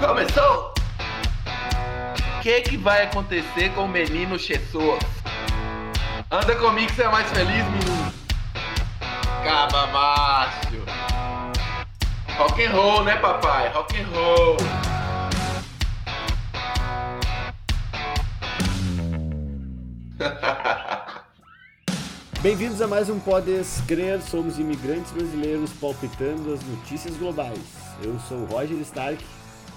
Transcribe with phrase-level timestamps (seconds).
[0.00, 0.72] Começou!
[2.38, 4.98] O que, que vai acontecer com o menino Jesus?
[6.30, 8.10] Anda comigo que você é mais feliz, menino.
[9.44, 10.82] Caba macho.
[12.38, 13.68] Rock and roll, né, papai?
[13.68, 14.56] Rock and roll.
[22.40, 27.60] Bem-vindos a mais um Podes Crer, somos imigrantes brasileiros palpitando as notícias globais.
[28.02, 29.22] Eu sou o Roger Stark.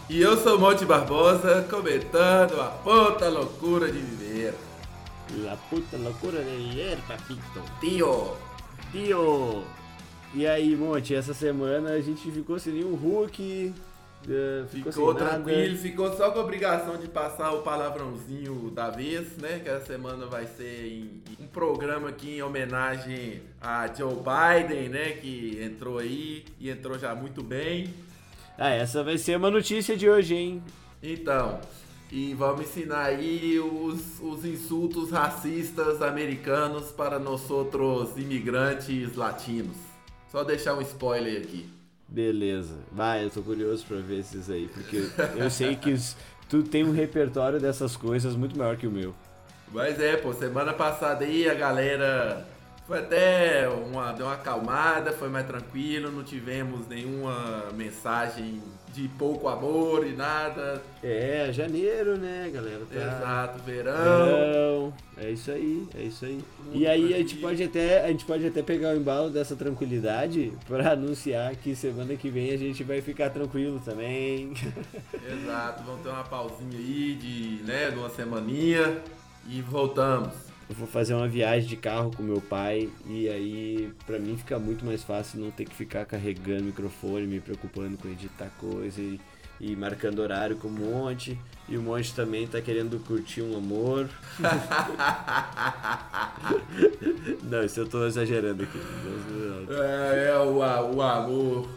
[0.10, 4.54] E eu sou Monte Barbosa, comentando a puta loucura de viver.
[5.38, 7.62] La puta loucura de viver, papito.
[7.80, 8.36] Tio!
[8.92, 9.64] Tio!
[10.36, 13.74] E aí, Monte, essa semana a gente ficou sem nenhum Hulk,
[14.28, 18.90] uh, ficou, Ficou sem tranquilo, ficou só com a obrigação de passar o palavrãozinho da
[18.90, 19.62] vez, né?
[19.64, 25.12] Que essa semana vai ser em- um programa aqui em homenagem a Joe Biden, né?
[25.12, 27.94] Que entrou aí e entrou já muito bem.
[28.66, 30.64] Ah, essa vai ser uma notícia de hoje, hein?
[31.04, 31.60] Então,
[32.10, 39.76] e vamos ensinar aí os, os insultos racistas americanos para nós outros imigrantes latinos.
[40.32, 41.70] Só deixar um spoiler aqui.
[42.08, 42.76] Beleza.
[42.90, 45.94] Vai, eu tô curioso pra ver esses aí, porque eu sei que
[46.48, 49.14] tu tem um repertório dessas coisas muito maior que o meu.
[49.74, 52.48] Mas é, pô, semana passada aí a galera
[52.86, 58.62] foi até uma, deu uma acalmada, foi mais tranquilo, não tivemos nenhuma mensagem
[58.94, 60.82] de pouco amor e nada.
[61.02, 62.82] É, janeiro, né, galera?
[62.86, 62.96] Tá...
[62.96, 64.26] Exato, verão.
[64.26, 64.94] Verão.
[65.18, 66.44] É isso aí, é isso aí.
[66.64, 69.56] Muito E aí a gente pode até a gente pode até pegar o embalo dessa
[69.56, 74.54] tranquilidade pra anunciar que semana que vem a gente vai ficar tranquilo também.
[75.26, 79.02] Exato, vamos ter uma pausinha aí de, né, de uma semaninha
[79.48, 80.53] e voltamos.
[80.70, 84.58] Eu vou fazer uma viagem de carro com meu pai e aí pra mim fica
[84.58, 89.20] muito mais fácil não ter que ficar carregando microfone, me preocupando com editar coisa e,
[89.60, 91.38] e marcando horário com um monte.
[91.70, 94.10] E o monte também tá querendo curtir um amor.
[97.44, 98.78] não, isso eu tô exagerando aqui.
[98.78, 101.70] Deus, É, é o, o amor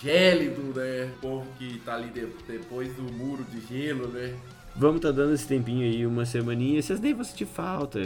[0.00, 1.10] gélido, né?
[1.16, 4.34] O povo que tá ali de- depois do muro de gelo, né?
[4.74, 6.80] Vamos tá dando esse tempinho aí, uma semaninha.
[6.80, 7.98] Vocês nem vão sentir falta.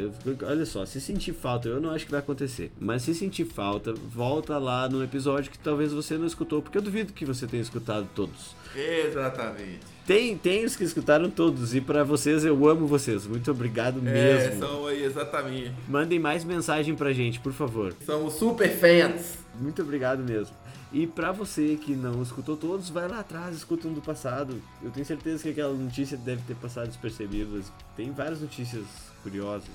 [0.46, 2.72] Olha só, se sentir falta, eu não acho que vai acontecer.
[2.80, 6.82] Mas se sentir falta, volta lá no episódio que talvez você não escutou, porque eu
[6.82, 8.54] duvido que você tenha escutado todos.
[8.74, 9.80] Exatamente.
[10.06, 13.26] Tem, tem os que escutaram todos, e pra vocês eu amo vocês.
[13.26, 14.12] Muito obrigado É,
[14.44, 14.58] mesmo.
[14.60, 15.72] são aí, exatamente.
[15.88, 17.94] Mandem mais mensagem pra gente, por favor.
[18.04, 19.38] São super fans.
[19.60, 20.54] Muito obrigado mesmo.
[20.92, 24.62] E pra você que não escutou todos, vai lá atrás, escuta um do passado.
[24.82, 27.60] Eu tenho certeza que aquela notícia deve ter passado despercebida.
[27.96, 28.84] Tem várias notícias
[29.22, 29.68] curiosas.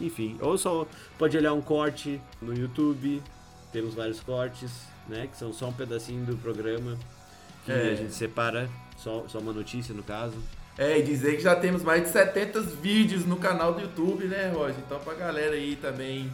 [0.00, 0.86] Enfim, ou só
[1.18, 3.22] pode olhar um corte no YouTube.
[3.72, 4.70] Temos vários cortes,
[5.08, 5.26] né?
[5.26, 6.96] Que são só um pedacinho do programa.
[7.64, 7.92] Que É.
[7.92, 10.36] a gente separa, só, só uma notícia no caso.
[10.76, 14.50] É, e dizer que já temos mais de 70 vídeos no canal do YouTube, né,
[14.54, 14.76] Roger?
[14.86, 16.30] Então pra galera aí também.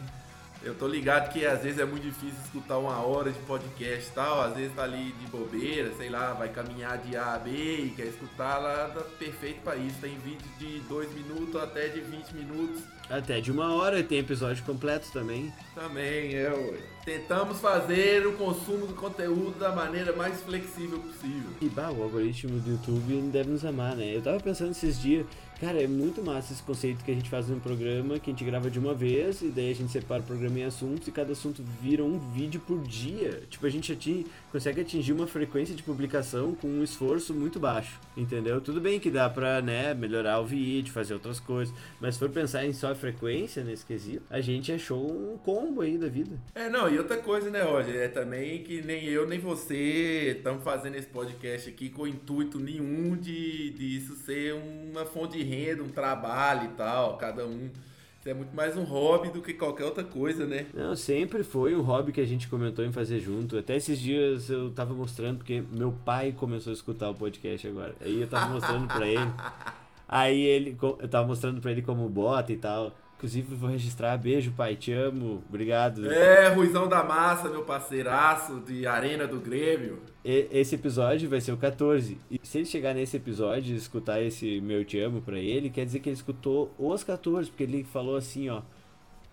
[0.65, 4.15] Eu tô ligado que às vezes é muito difícil escutar uma hora de podcast e
[4.15, 7.51] tal, às vezes tá ali de bobeira, sei lá, vai caminhar de A a B
[7.51, 9.97] e quer escutar lá, tá perfeito pra isso.
[10.01, 14.65] Tem vídeo de 2 minutos até de 20 minutos Até de uma hora tem episódio
[14.65, 15.53] completo também.
[15.75, 16.79] também, é, ué.
[17.05, 21.51] Tentamos fazer o consumo do conteúdo da maneira mais flexível possível.
[21.61, 24.17] E bah, o algoritmo do YouTube deve nos amar, né?
[24.17, 25.27] Eu tava pensando esses dias,
[25.60, 28.44] cara, é muito massa esse conceito que a gente faz no programa, que a gente
[28.44, 31.32] grava de uma vez, e daí a gente separa o programa em assuntos, e cada
[31.32, 33.42] assunto vira um vídeo por dia.
[33.48, 38.00] Tipo, a gente atinge, consegue atingir uma frequência de publicação com um esforço muito baixo,
[38.16, 38.60] entendeu?
[38.60, 42.31] Tudo bem que dá pra, né, melhorar o vídeo, fazer outras coisas, mas se for
[42.31, 46.38] pensar em só frequência nesse quesito, a gente achou um combo aí da vida.
[46.54, 47.97] É, não, e outra coisa, né, Roger?
[47.97, 53.16] É também que nem eu nem você estamos fazendo esse podcast aqui com intuito nenhum
[53.16, 57.71] de, de isso ser uma fonte de renda, um trabalho e tal, cada um.
[58.19, 60.66] Isso é muito mais um hobby do que qualquer outra coisa, né?
[60.72, 63.59] Não, sempre foi um hobby que a gente comentou em fazer junto.
[63.59, 67.94] Até esses dias eu tava mostrando, porque meu pai começou a escutar o podcast agora.
[68.00, 69.30] Aí eu tava mostrando pra ele.
[70.09, 72.92] Aí ele, eu tava mostrando pra ele como bota e tal.
[73.16, 74.16] Inclusive, vou registrar.
[74.16, 75.42] Beijo, pai, te amo.
[75.48, 76.10] Obrigado.
[76.10, 79.98] É, Ruizão da Massa, meu parceiraço de Arena do Grêmio.
[80.24, 82.18] E- Esse episódio vai ser o 14.
[82.30, 85.84] E se ele chegar nesse episódio e escutar esse meu te amo pra ele, quer
[85.84, 88.62] dizer que ele escutou os 14, porque ele falou assim, ó.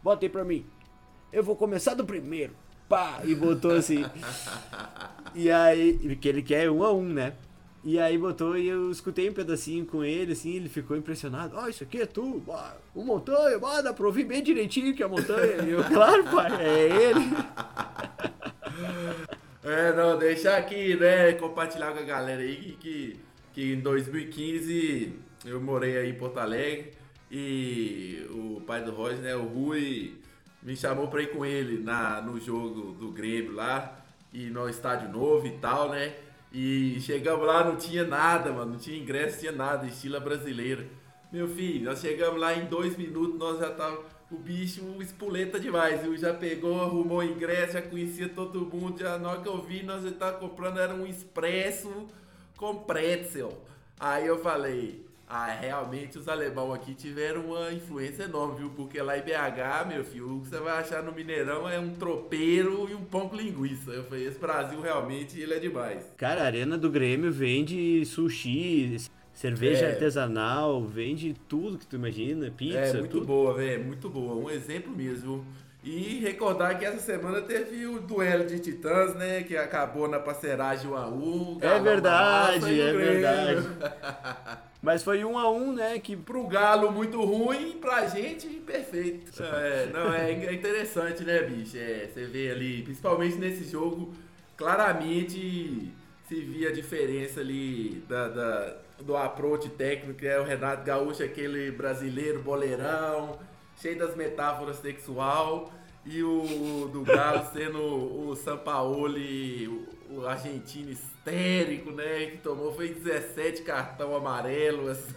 [0.04, 0.66] Bota aí pra mim.
[1.32, 2.54] Eu vou começar do primeiro.
[2.90, 3.22] Pá!
[3.24, 4.04] E botou assim.
[5.34, 7.34] e aí, porque ele quer um a um, né?
[7.84, 11.56] E aí botou e eu escutei um pedacinho com ele, assim, ele ficou impressionado.
[11.58, 15.02] Ó, isso aqui é tu, bah, o montanha, bah, dá pra ouvir bem direitinho que
[15.02, 15.64] é a montanha.
[15.64, 17.22] E eu, claro, pai, é ele.
[19.64, 23.20] É, não, deixar aqui, né, compartilhar com a galera aí que,
[23.54, 25.14] que em 2015
[25.46, 26.94] eu morei aí em Porto Alegre
[27.30, 30.16] e o pai do Roger, né, o Rui,
[30.64, 34.04] me chamou pra ir com ele na, no jogo do Grêmio lá
[34.34, 36.16] e no estádio novo e tal, né?
[36.52, 40.86] E chegamos lá, não tinha nada, mano, não tinha ingresso, tinha nada, estilo brasileira.
[41.32, 46.02] Meu filho, nós chegamos lá em dois minutos, nós já tava o bicho espoleta demais,
[46.02, 46.16] viu?
[46.16, 50.04] Já pegou, arrumou ingresso, já conhecia todo mundo, já na hora que eu vi, nós
[50.04, 52.08] já tava comprando, era um expresso
[52.56, 53.62] com pretzel.
[54.00, 58.70] Aí eu falei, ah, realmente os alemão aqui tiveram uma influência enorme, viu?
[58.70, 61.94] Porque lá em BH, meu filho, o que você vai achar no Mineirão é um
[61.94, 63.92] tropeiro e um pão com linguiça.
[63.92, 66.06] Eu falei, esse Brasil realmente ele é demais.
[66.18, 68.98] Cara, a Arena do Grêmio vende sushi,
[69.42, 69.92] cerveja é.
[69.94, 72.78] artesanal, vende tudo que tu imagina, pizza.
[72.78, 73.26] É muito tudo.
[73.26, 74.36] boa, velho, muito boa.
[74.36, 75.44] Um exemplo mesmo.
[75.84, 79.42] E recordar que essa semana teve o duelo de titãs, né?
[79.42, 83.68] Que acabou na parceragem 1 a 1 É verdade, é verdade.
[84.80, 85.98] Mas foi 1 a 1 né?
[85.98, 89.42] Que pro Galo muito ruim, pra gente perfeito.
[89.42, 91.78] É, não, é, é interessante, né, bicho?
[91.78, 94.14] É, você vê ali, principalmente nesse jogo,
[94.56, 95.92] claramente
[96.28, 101.24] se via a diferença ali da, da do approach técnico, que é o Renato Gaúcho,
[101.24, 103.40] aquele brasileiro boleirão
[103.82, 105.72] cheio das metáforas sexual,
[106.06, 112.28] e o do Galo sendo o Sampaoli, o, o argentino histérico, né?
[112.28, 115.14] Que tomou foi 17 cartão amarelo esse,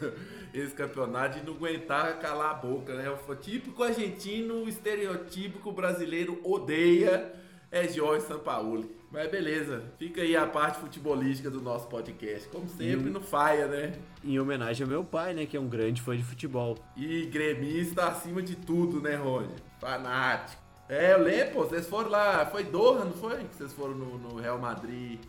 [0.52, 3.10] esse campeonato e não aguentava calar a boca, né?
[3.10, 7.32] O típico argentino, estereotípico brasileiro odeia
[7.70, 8.90] é Jorge Sampaoli.
[9.14, 12.48] Mas beleza, fica aí a parte futebolística do nosso podcast.
[12.48, 13.92] Como sempre, no Faia, né?
[14.24, 15.46] Em homenagem ao meu pai, né?
[15.46, 16.76] Que é um grande fã de futebol.
[16.96, 19.54] E gremista acima de tudo, né, Rony?
[19.78, 20.60] Fanático.
[20.88, 23.44] É, eu lembro, pô, vocês foram lá, foi Doha, não foi?
[23.44, 25.20] Que vocês foram no, no Real Madrid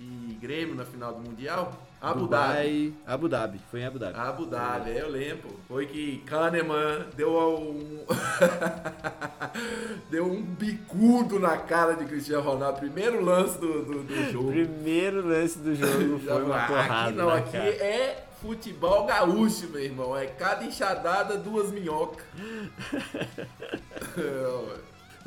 [0.00, 1.72] e Grêmio na final do Mundial?
[2.00, 2.94] Abu Dubai, Dhabi.
[3.04, 4.16] Abu Dhabi, foi em Abu Dhabi.
[4.16, 5.50] Abu Dhabi, é, eu lembro.
[5.66, 8.06] Foi que Kahneman deu um.
[10.08, 12.78] deu um bicudo na cara de Cristiano Ronaldo.
[12.78, 14.52] Primeiro lance do, do, do jogo.
[14.52, 17.08] Primeiro lance do jogo foi uma porrada.
[17.08, 17.68] Aqui não, aqui cara.
[17.68, 20.16] é futebol gaúcho, meu irmão.
[20.16, 22.24] É cada enxadada, duas minhocas.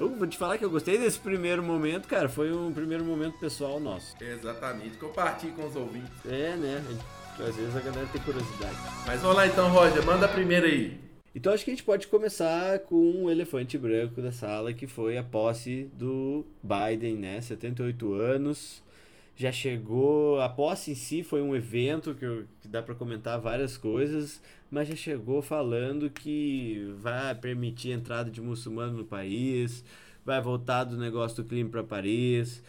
[0.02, 2.28] Eu vou te falar que eu gostei desse primeiro momento, cara.
[2.28, 4.16] Foi um primeiro momento pessoal nosso.
[4.20, 4.98] Exatamente.
[4.98, 6.10] Compartilhe com os ouvintes.
[6.26, 6.84] É, né?
[7.40, 8.76] Às vezes a galera tem curiosidade.
[9.06, 10.04] Mas vamos lá então, Roger.
[10.04, 11.00] Manda a primeira aí.
[11.36, 15.20] Então acho que a gente pode começar com o elefante branco da sala, que foi
[15.20, 17.40] a posse do Biden, né?
[17.40, 18.82] 78 anos.
[19.36, 20.42] Já chegou.
[20.42, 24.42] A posse em si foi um evento que, eu, que dá para comentar várias coisas
[24.72, 29.84] mas já chegou falando que vai permitir a entrada de muçulmano no país,
[30.26, 32.64] vai voltar do negócio do crime para Paris,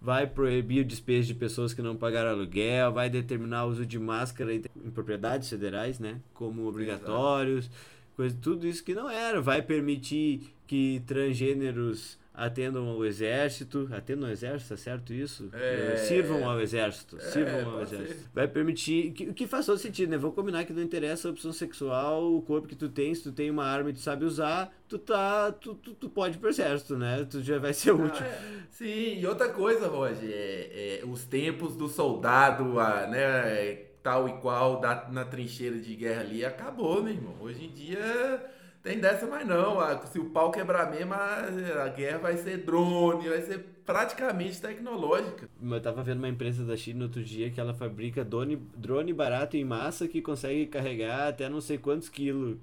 [0.00, 3.98] vai proibir o despejo de pessoas que não pagaram aluguel, vai determinar o uso de
[4.00, 7.70] máscara em propriedades federais, né, como obrigatórios,
[8.16, 14.32] coisa, tudo isso que não era, vai permitir que transgêneros atendam ao exército, atendam ao
[14.32, 15.48] exército, tá certo isso?
[15.52, 15.96] É...
[15.98, 18.14] Sirvam ao exército, é, sirvam ao exército.
[18.14, 18.30] Ser.
[18.34, 20.18] Vai permitir, que, que faz todo sentido, né?
[20.18, 23.30] Vamos combinar que não interessa a opção sexual, o corpo que tu tem, se tu
[23.30, 26.48] tem uma arma e tu sabe usar, tu tá, tu, tu, tu pode ir pro
[26.48, 27.24] exército, né?
[27.30, 28.26] Tu já vai ser ah, útil.
[28.26, 28.38] É.
[28.68, 34.32] Sim, e outra coisa, Roger, é, é, os tempos do soldado, a, né, tal e
[34.40, 37.36] qual da, na trincheira de guerra ali, acabou, meu irmão.
[37.40, 38.44] Hoje em dia
[38.84, 39.78] tem dessa mais não.
[40.06, 45.48] Se o pau quebrar mesmo, a, guerra vai ser drone, vai ser praticamente tecnológica.
[45.60, 49.56] Eu tava vendo uma empresa da China outro dia que ela fabrica drone, drone barato
[49.56, 52.58] em massa que consegue carregar até não sei quantos quilos.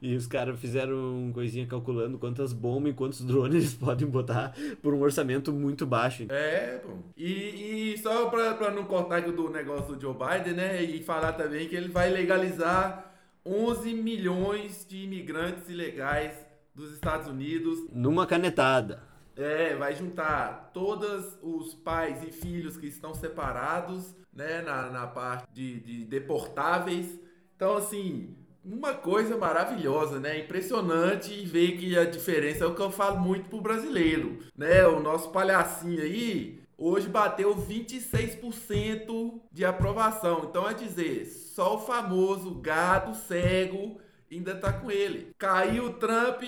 [0.00, 4.54] E os caras fizeram uma coisinha calculando quantas bombas e quantos drones eles podem botar
[4.80, 6.26] por um orçamento muito baixo.
[6.28, 6.98] É, bom.
[7.16, 10.82] E, e só pra, pra não cortar do negócio do Joe Biden, né?
[10.84, 13.13] E falar também que ele vai legalizar
[13.46, 16.34] 11 milhões de imigrantes ilegais
[16.74, 17.86] dos Estados Unidos.
[17.92, 19.02] Numa canetada.
[19.36, 25.46] É, vai juntar todos os pais e filhos que estão separados, né, na, na parte
[25.52, 27.18] de, de deportáveis.
[27.56, 30.38] Então, assim, uma coisa maravilhosa, né?
[30.38, 34.86] Impressionante ver que a diferença é o que eu falo muito pro brasileiro, né?
[34.86, 40.46] O nosso palhacinho aí hoje bateu 26% de aprovação.
[40.48, 43.98] Então é dizer, só o famoso gado cego
[44.30, 45.32] ainda tá com ele.
[45.38, 46.42] Caiu o Trump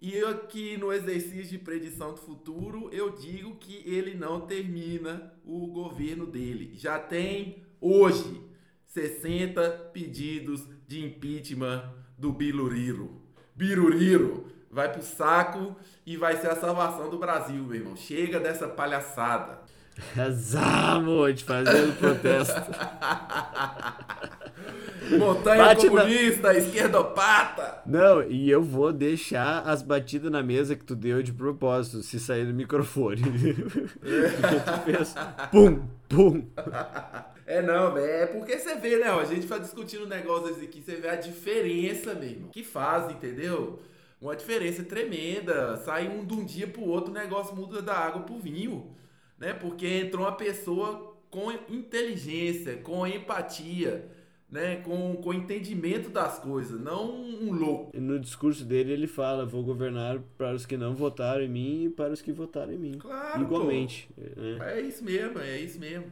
[0.00, 5.32] e eu aqui no exercício de predição do futuro, eu digo que ele não termina
[5.44, 6.72] o governo dele.
[6.74, 8.42] Já tem hoje
[8.86, 13.22] 60 pedidos de impeachment do Biluriro.
[13.56, 17.96] Biruriro vai pro saco e vai ser a salvação do Brasil, meu irmão.
[17.96, 19.60] Chega dessa palhaçada.
[20.16, 22.60] Exatamente, fazendo protesto.
[25.16, 26.58] Montanha Bate comunista, na...
[26.58, 27.82] esquerdopata.
[27.86, 32.18] Não, e eu vou deixar as batidas na mesa que tu deu de propósito, se
[32.18, 33.22] sair do microfone.
[33.22, 33.70] tu
[34.84, 35.14] fez
[35.52, 36.44] pum, pum.
[37.46, 39.10] É não, é porque você vê, né?
[39.10, 42.48] A gente vai discutindo negócios aqui, você vê a diferença mesmo.
[42.48, 43.78] Que faz, entendeu?
[44.24, 45.76] Uma diferença tremenda.
[45.76, 48.94] Sai um de um dia pro outro, o negócio muda da água pro vinho.
[49.38, 49.52] Né?
[49.52, 54.10] Porque entrou uma pessoa com inteligência, com empatia
[54.54, 57.90] né, com, com entendimento das coisas, não um louco.
[57.98, 61.90] No discurso dele ele fala: vou governar para os que não votaram em mim e
[61.90, 62.92] para os que votaram em mim.
[62.92, 63.42] Claro.
[63.42, 64.08] Igualmente.
[64.16, 64.76] Né?
[64.76, 66.06] É isso mesmo, é isso mesmo.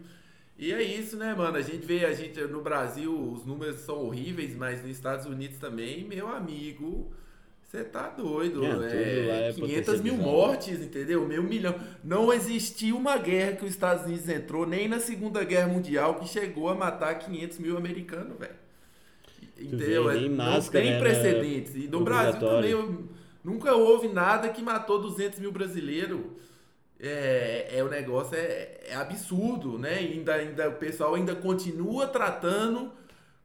[0.58, 1.56] E é isso, né, mano?
[1.56, 5.58] A gente vê, a gente no Brasil os números são horríveis, mas nos Estados Unidos
[5.58, 7.12] também, meu amigo,
[7.72, 8.62] você tá doido.
[8.84, 11.26] É, é 500 mil mortes, entendeu?
[11.26, 11.74] Meio milhão.
[12.04, 16.28] Não existiu uma guerra que os Estados Unidos entrou, nem na Segunda Guerra Mundial, que
[16.28, 18.54] chegou a matar 500 mil americanos, velho.
[19.58, 20.08] Entendeu?
[20.08, 21.74] Vê, é, não tem precedentes.
[21.74, 23.08] E no Brasil também
[23.42, 26.20] nunca houve nada que matou 200 mil brasileiros.
[27.00, 29.94] É, é o negócio é, é absurdo, né?
[29.94, 32.92] ainda, ainda, o pessoal ainda continua tratando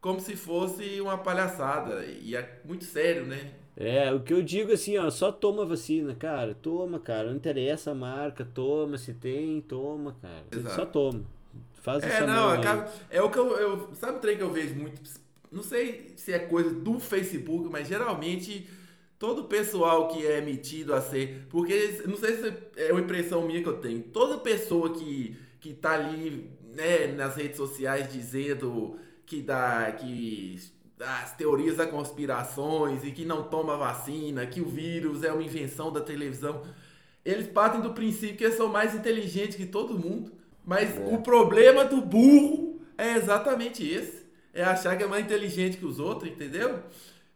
[0.02, 2.04] como se fosse uma palhaçada.
[2.06, 3.54] E é muito sério, né?
[3.80, 7.92] É, o que eu digo assim, ó, só toma vacina, cara, toma, cara, não interessa
[7.92, 10.76] a marca, toma, se tem, toma, cara, Exato.
[10.76, 11.24] só toma.
[11.76, 14.74] Faz é, não, acaba, é o que eu, eu, sabe o trem que eu vejo
[14.74, 15.00] muito,
[15.52, 18.68] não sei se é coisa do Facebook, mas geralmente
[19.20, 23.46] todo o pessoal que é emitido a ser, porque não sei se é uma impressão
[23.46, 28.98] minha que eu tenho, toda pessoa que que tá ali, né, nas redes sociais dizendo
[29.26, 30.58] que dá que
[31.00, 35.92] as teorias da conspirações e que não toma vacina, que o vírus é uma invenção
[35.92, 36.64] da televisão.
[37.24, 40.32] Eles partem do princípio que eles são mais inteligentes que todo mundo.
[40.66, 41.14] Mas é.
[41.14, 44.26] o problema do burro é exatamente esse.
[44.54, 46.80] É achar que é mais inteligente que os outros, entendeu?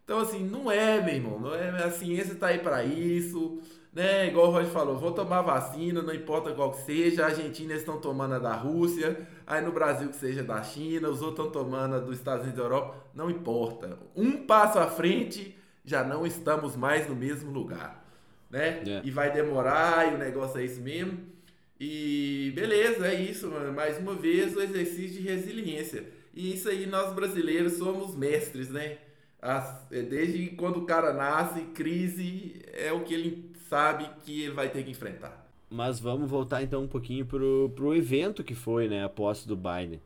[0.03, 1.39] Então, assim, não é, meu irmão.
[1.39, 3.61] Não é, a ciência está aí para isso
[3.93, 4.27] né?
[4.27, 7.23] Igual o Roger falou, vou tomar vacina, não importa qual que seja.
[7.23, 11.21] A Argentina estão tomando a da Rússia, aí no Brasil que seja da China, os
[11.21, 12.95] outros estão tomando a dos Estados Unidos da Europa.
[13.13, 13.99] Não importa.
[14.15, 18.05] Um passo à frente, já não estamos mais no mesmo lugar,
[18.49, 18.81] né?
[18.85, 18.91] Yeah.
[18.91, 19.01] É.
[19.03, 21.19] E vai demorar, e o negócio é isso mesmo.
[21.79, 23.73] E beleza, é isso, mano.
[23.73, 26.05] Mais uma vez o exercício de resiliência.
[26.33, 28.99] E isso aí nós brasileiros somos mestres, né?
[29.41, 34.53] As, é, desde quando o cara nasce, crise é o que ele sabe que ele
[34.53, 35.47] vai ter que enfrentar.
[35.69, 39.55] Mas vamos voltar então um pouquinho pro, pro evento que foi, né, a posse do
[39.55, 40.01] Biden.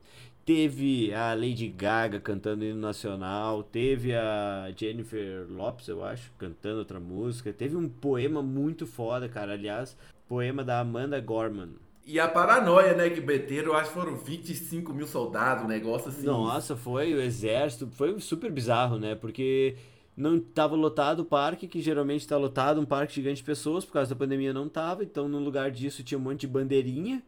[0.46, 7.00] Teve a Lady Gaga cantando hino nacional, teve a Jennifer Lopes, eu acho, cantando outra
[7.00, 7.52] música.
[7.52, 9.54] Teve um poema muito foda, cara.
[9.54, 11.70] Aliás, poema da Amanda Gorman.
[12.06, 16.10] E a paranoia, né, que meteram, eu acho que foram 25 mil soldados, um negócio
[16.10, 16.28] assim.
[16.28, 19.16] Nossa, foi o exército, foi super bizarro, né?
[19.16, 19.76] Porque
[20.16, 23.94] não estava lotado o parque, que geralmente está lotado, um parque gigante de pessoas, por
[23.94, 27.22] causa da pandemia não estava, então no lugar disso tinha um monte de bandeirinha,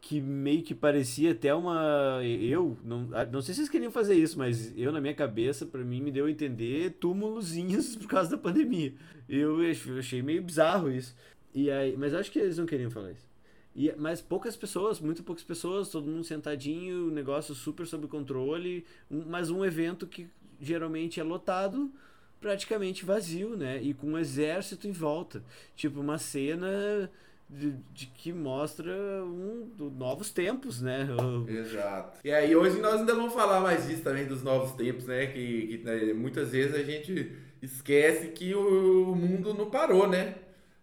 [0.00, 2.20] que meio que parecia até uma.
[2.22, 5.66] Eu, não, ah, não sei se vocês queriam fazer isso, mas eu, na minha cabeça,
[5.66, 8.94] para mim, me deu a entender túmulozinhos por causa da pandemia.
[9.28, 11.16] Eu, eu achei meio bizarro isso.
[11.52, 13.26] E aí, mas acho que eles não queriam falar isso.
[13.74, 19.24] E, mas poucas pessoas, muito poucas pessoas, todo mundo sentadinho, negócio super sob controle, um,
[19.26, 20.28] mas um evento que
[20.60, 21.92] geralmente é lotado
[22.40, 23.80] praticamente vazio, né?
[23.82, 25.42] E com um exército em volta.
[25.74, 27.10] Tipo, uma cena
[27.48, 28.92] de, de que mostra
[29.24, 31.08] um do, novos tempos, né?
[31.48, 32.20] Exato.
[32.24, 35.26] E aí hoje nós ainda vamos falar mais disso também dos novos tempos, né?
[35.26, 40.34] Que, que né, muitas vezes a gente esquece que o, o mundo não parou, né?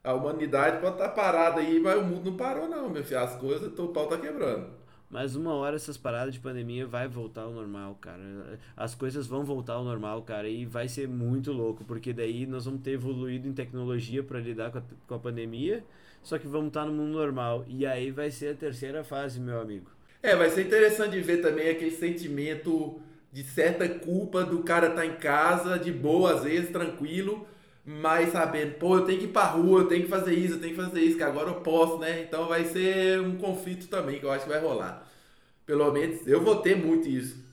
[0.04, 3.20] A humanidade pode estar parada aí, mas o mundo não parou não, meu filho.
[3.20, 4.83] As coisas, o pau tá quebrando.
[5.14, 8.60] Mas uma hora essas paradas de pandemia vai voltar ao normal, cara.
[8.76, 12.66] As coisas vão voltar ao normal, cara, e vai ser muito louco, porque daí nós
[12.66, 15.84] vamos ter evoluído em tecnologia para lidar com a, com a pandemia,
[16.24, 17.64] só que vamos estar no mundo normal.
[17.68, 19.86] E aí vai ser a terceira fase, meu amigo.
[20.24, 23.00] É, vai ser interessante ver também aquele sentimento
[23.32, 27.48] de certa culpa do cara estar tá em casa, de boa, às vezes, tranquilo,
[27.86, 30.62] mas sabendo, pô, eu tenho que ir pra rua, eu tenho que fazer isso, eu
[30.62, 32.22] tenho que fazer isso, que agora eu posso, né?
[32.22, 35.06] Então vai ser um conflito também que eu acho que vai rolar.
[35.66, 37.44] Pelo menos eu vou ter muito isso.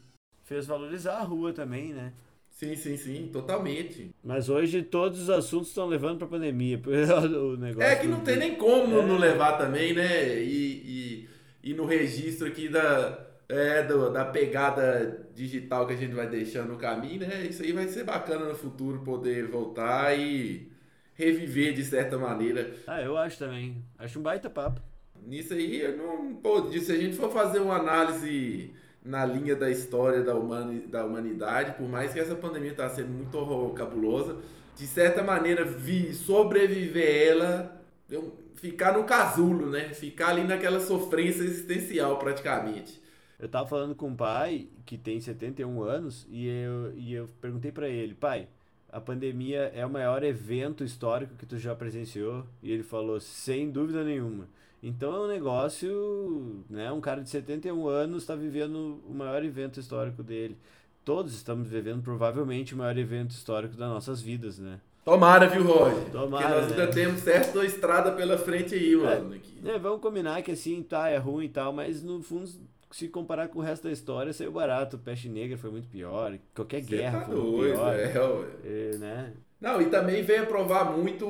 [0.45, 2.13] Fez valorizar a rua também, né?
[2.49, 4.11] Sim, sim, sim, totalmente.
[4.23, 6.81] Mas hoje todos os assuntos estão levando para pandemia.
[6.85, 9.07] O negócio é que não tem nem como é.
[9.07, 10.43] não levar também, né?
[10.43, 11.27] E,
[11.65, 16.29] e, e no registro aqui da, é, do, da pegada digital que a gente vai
[16.29, 17.47] deixando no caminho, né?
[17.47, 20.71] Isso aí vai ser bacana no futuro poder voltar e
[21.15, 22.73] reviver de certa maneira.
[22.87, 23.85] Ah, eu acho também.
[23.99, 24.81] Acho um baita papo.
[25.27, 26.35] Nisso aí, eu não.
[26.37, 28.73] Pô, se a gente for fazer uma análise
[29.05, 33.09] na linha da história da, humani, da humanidade, por mais que essa pandemia está sendo
[33.09, 34.37] muito horror, cabulosa,
[34.77, 39.89] de certa maneira, vi, sobreviver ela, eu, ficar no casulo, né?
[39.93, 43.01] Ficar ali naquela sofrência existencial, praticamente.
[43.41, 47.73] Eu tava falando com um pai que tem 71 anos e eu, e eu perguntei
[47.73, 48.47] para ele, pai,
[48.93, 52.45] a pandemia é o maior evento histórico que tu já presenciou?
[52.63, 54.47] E ele falou, sem dúvida nenhuma.
[54.83, 56.93] Então é um negócio, né?
[56.93, 60.57] Um cara de 71 anos está vivendo o maior evento histórico dele.
[61.05, 64.81] Todos estamos vivendo provavelmente o maior evento histórico das nossas vidas, né?
[65.05, 66.11] Tomara, viu, Roger?
[66.11, 66.47] Tomara.
[66.47, 66.93] Porque nós ainda né?
[66.93, 69.35] temos certa estrada pela frente aí, mano.
[69.65, 72.51] É, é, vamos combinar que assim, tá, é ruim e tal, mas no fundo,
[72.91, 74.99] se comparar com o resto da história, saiu barato.
[74.99, 78.47] Peste Negra foi muito pior, qualquer Cê guerra tá foi doido, muito pior.
[78.65, 79.33] É, é, né?
[79.61, 81.27] Não, e também veio provar muito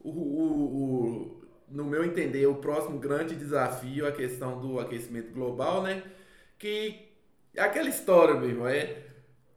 [0.00, 5.82] o, o, o no meu entender, o próximo grande desafio, a questão do aquecimento global,
[5.82, 6.02] né?
[6.58, 7.06] Que
[7.54, 9.02] é aquela história, meu irmão, é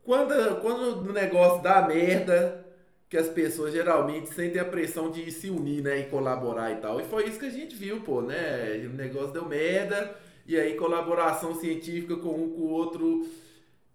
[0.04, 2.66] quando, quando o negócio dá merda,
[3.08, 7.00] que as pessoas geralmente sentem a pressão de se unir, né, e colaborar e tal.
[7.00, 8.82] E foi isso que a gente viu, pô, né?
[8.86, 10.16] O negócio deu merda,
[10.50, 13.24] e aí colaboração científica com um com o outro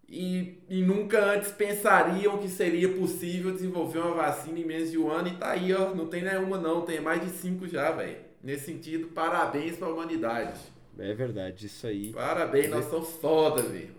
[0.08, 5.10] e, e, nunca antes pensariam que seria possível desenvolver uma vacina em menos de um
[5.10, 5.28] ano.
[5.28, 5.92] E tá aí, ó.
[5.92, 6.82] Não tem nenhuma, não.
[6.82, 8.18] Tem mais de cinco já, velho.
[8.40, 10.60] Nesse sentido, parabéns pra humanidade.
[10.96, 12.12] É verdade, isso aí.
[12.12, 13.94] Parabéns, nós somos foda, velho.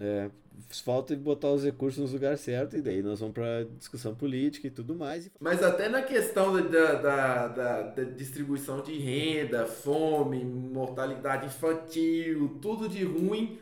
[0.00, 0.28] É,
[0.84, 4.70] falta botar os recursos no lugar certo e daí nós vamos para discussão política e
[4.70, 5.30] tudo mais.
[5.40, 12.88] Mas até na questão da, da, da, da, distribuição de renda, fome, mortalidade infantil, tudo
[12.88, 13.58] de ruim,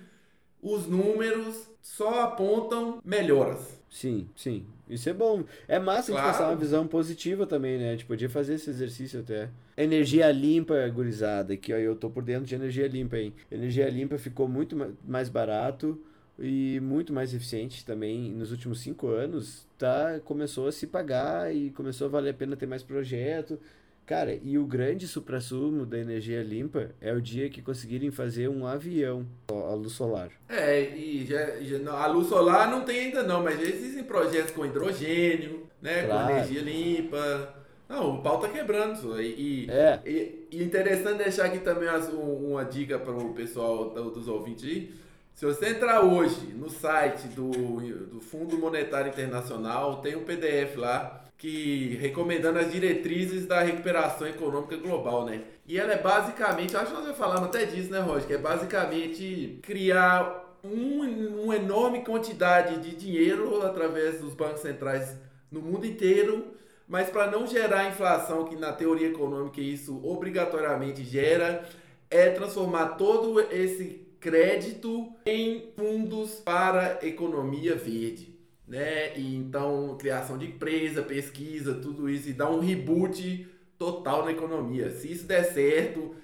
[0.63, 3.81] os números só apontam melhoras.
[3.89, 4.67] Sim, sim.
[4.89, 5.45] Isso é bom.
[5.67, 6.27] É massa claro.
[6.27, 7.89] a gente passar uma visão positiva também, né?
[7.89, 9.49] A gente podia fazer esse exercício até.
[9.77, 11.55] Energia limpa, gurizada.
[11.55, 13.33] Aqui, ó, eu tô por dentro de energia limpa, hein?
[13.51, 16.01] Energia limpa ficou muito mais barato
[16.39, 19.67] e muito mais eficiente também nos últimos cinco anos.
[19.79, 23.59] Tá, começou a se pagar e começou a valer a pena ter mais projeto.
[24.07, 28.65] Cara, e o grande suprassumo da energia limpa é o dia que conseguirem fazer um
[28.65, 30.31] avião a luz solar.
[30.49, 34.65] É, e já, já a luz solar não tem ainda não, mas existem projetos com
[34.65, 36.27] hidrogênio, né, claro.
[36.27, 37.55] com energia limpa.
[37.89, 39.21] Não, o pau tá quebrando.
[39.21, 40.01] E, é.
[40.07, 45.06] e, e interessante deixar aqui também uma dica para o pessoal dos ouvintes aí.
[45.37, 51.27] Se você entrar hoje no site do, do Fundo Monetário Internacional, tem um PDF lá
[51.37, 55.43] que recomendando as diretrizes da recuperação econômica global, né?
[55.67, 58.27] E ela é basicamente, acho que nós já falamos até disso, né, Roger?
[58.27, 65.19] Que é basicamente criar um, uma enorme quantidade de dinheiro através dos bancos centrais
[65.53, 66.47] no mundo inteiro,
[66.89, 71.63] mas para não gerar inflação, que na teoria econômica isso obrigatoriamente gera,
[72.11, 78.37] é transformar todo esse crédito em fundos para economia verde
[78.67, 79.17] né?
[79.17, 83.47] E então, criação de empresa, pesquisa, tudo isso, e dar um reboot
[83.79, 84.91] total na economia.
[84.91, 86.15] Se isso der certo,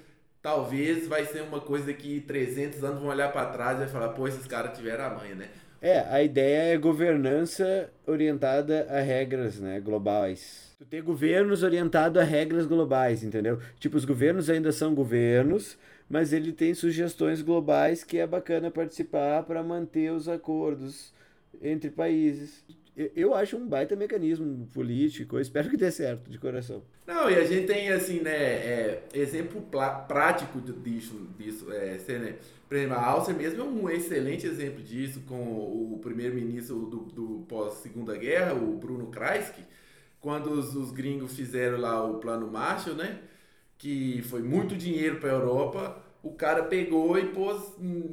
[0.40, 4.26] talvez vai ser uma coisa que 300 anos vão olhar para trás e falar, pô,
[4.26, 5.48] esses caras tiveram a manha, né?
[5.80, 10.72] É, a ideia é governança orientada a regras, né, globais.
[10.78, 13.60] Tu ter governos orientados a regras globais, entendeu?
[13.80, 15.76] Tipo, os governos ainda são governos,
[16.08, 21.12] mas ele tem sugestões globais que é bacana participar para manter os acordos
[21.60, 22.64] entre países.
[23.16, 26.82] Eu acho um baita mecanismo político, eu espero que dê certo, de coração.
[27.06, 32.34] Não, e a gente tem, assim, né, é, exemplo prático disso, disso é, né,
[32.68, 37.44] por exemplo, a Áustria mesmo é um excelente exemplo disso, com o primeiro-ministro do, do
[37.46, 39.62] pós-segunda guerra, o Bruno Kreisky,
[40.20, 43.18] quando os, os, gringos fizeram lá o plano Marshall, né,
[43.82, 47.60] que foi muito dinheiro para a Europa, o cara pegou e pôs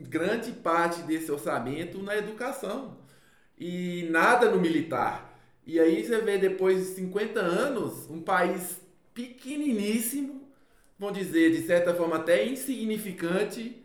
[0.10, 2.98] grande parte desse orçamento na educação
[3.56, 5.40] e nada no militar.
[5.68, 8.82] E aí você vê depois de 50 anos, um país
[9.14, 10.42] pequeniníssimo,
[10.98, 13.80] vão dizer de certa forma até insignificante,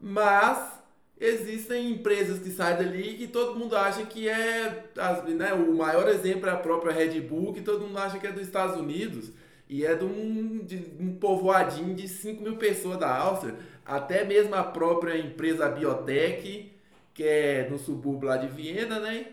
[0.00, 0.80] mas
[1.20, 4.90] existem empresas que saem dali que todo mundo acha que é.
[5.36, 8.32] Né, o maior exemplo é a própria Red Bull, que todo mundo acha que é
[8.32, 9.30] dos Estados Unidos.
[9.70, 13.54] E é de um, de um povoadinho de 5 mil pessoas da Áustria.
[13.86, 16.70] Até mesmo a própria empresa Biotech
[17.20, 19.26] que é no subúrbio lá de Viena, né?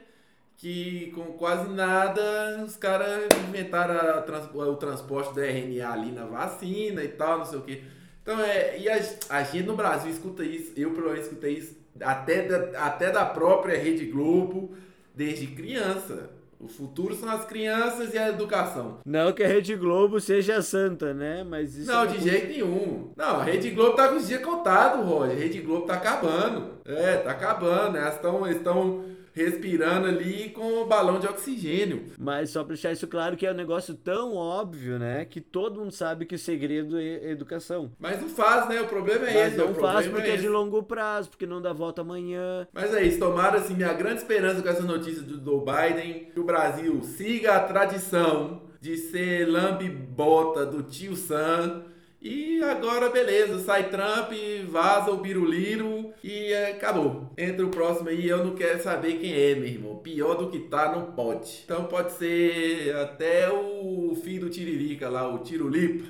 [0.58, 7.02] Que com quase nada os caras inventaram trans, o transporte do RNA ali na vacina
[7.02, 7.84] e tal, não sei o que.
[8.21, 11.78] Então, é, e a, a gente no Brasil escuta isso, eu pelo menos escutei isso
[12.02, 14.76] até da, até da própria Rede Globo
[15.15, 16.30] desde criança.
[16.60, 18.98] O futuro são as crianças e a educação.
[19.06, 21.43] Não que a Rede Globo seja santa, né?
[21.43, 23.12] Mas isso Não, é de jeito nenhum.
[23.15, 25.36] Não, a Rede Globo tá com os dias contados, Roger.
[25.36, 26.72] A Rede Globo tá acabando.
[26.84, 27.98] É, tá acabando.
[27.98, 29.06] Elas estão estão
[29.38, 32.04] respirando ali com o balão de oxigênio.
[32.17, 35.26] Mas só pra deixar isso claro que é um negócio tão óbvio, né?
[35.26, 37.91] Que todo mundo sabe que o segredo é educação.
[38.00, 38.82] Mas não faz, né?
[38.82, 39.58] O problema é Mas esse.
[39.58, 40.43] não faz porque é, esse.
[40.43, 42.67] de longo prazo, porque não dá volta amanhã.
[42.73, 46.39] Mas é isso, tomara assim, minha grande esperança com essa notícia do Joe Biden, que
[46.39, 51.84] o Brasil siga a tradição de ser lambe-bota do tio Sam.
[52.19, 54.32] E agora, beleza, sai Trump,
[54.69, 57.32] vaza o Biruliro e é, acabou.
[57.38, 59.97] Entra o próximo aí, eu não quero saber quem é, meu irmão.
[59.97, 61.62] Pior do que tá, não pode.
[61.63, 66.06] Então pode ser até o filho do Tiririca lá, o Tirulipa.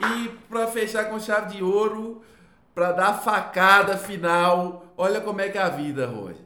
[0.00, 2.22] E pra fechar com chave de ouro,
[2.74, 6.36] pra dar facada final, olha como é que é a vida, Roger.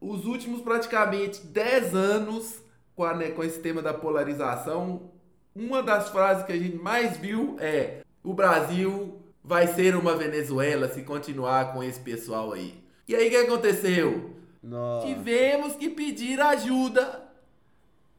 [0.00, 2.62] Os últimos praticamente 10 anos
[2.96, 5.10] com, a, né, com esse tema da polarização,
[5.54, 10.88] uma das frases que a gente mais viu é: o Brasil vai ser uma Venezuela
[10.88, 12.82] se continuar com esse pessoal aí.
[13.08, 14.36] E aí o que aconteceu?
[14.62, 15.06] Nossa.
[15.06, 17.28] Tivemos que pedir ajuda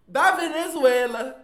[0.07, 1.37] da Venezuela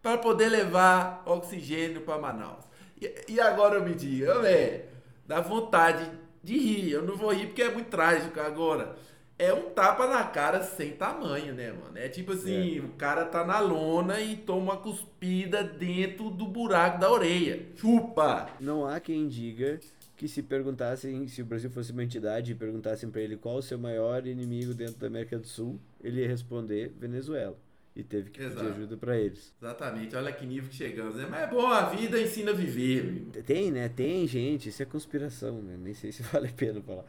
[0.00, 2.64] para poder levar oxigênio para Manaus.
[3.00, 4.84] E, e agora eu me diga, velho,
[5.26, 6.08] dá vontade
[6.42, 6.92] de rir.
[6.92, 8.96] Eu não vou rir porque é muito trágico agora.
[9.36, 11.98] É um tapa na cara sem tamanho, né, mano?
[11.98, 17.00] É tipo assim, o cara tá na lona e toma uma cuspida dentro do buraco
[17.00, 17.66] da orelha.
[17.74, 18.48] Chupa!
[18.60, 19.80] Não há quem diga
[20.16, 23.62] que se perguntassem, se o Brasil fosse uma entidade e perguntassem pra ele qual o
[23.62, 27.56] seu maior inimigo dentro da América do Sul, ele ia responder Venezuela.
[27.96, 28.56] E teve que Exato.
[28.56, 29.54] pedir ajuda pra eles.
[29.62, 31.26] Exatamente, olha que nível que chegamos, né?
[31.30, 33.42] Mas é bom, a vida ensina a viver, meu.
[33.44, 33.88] Tem, né?
[33.88, 35.76] Tem gente, isso é conspiração, né?
[35.80, 37.04] Nem sei se vale a pena falar.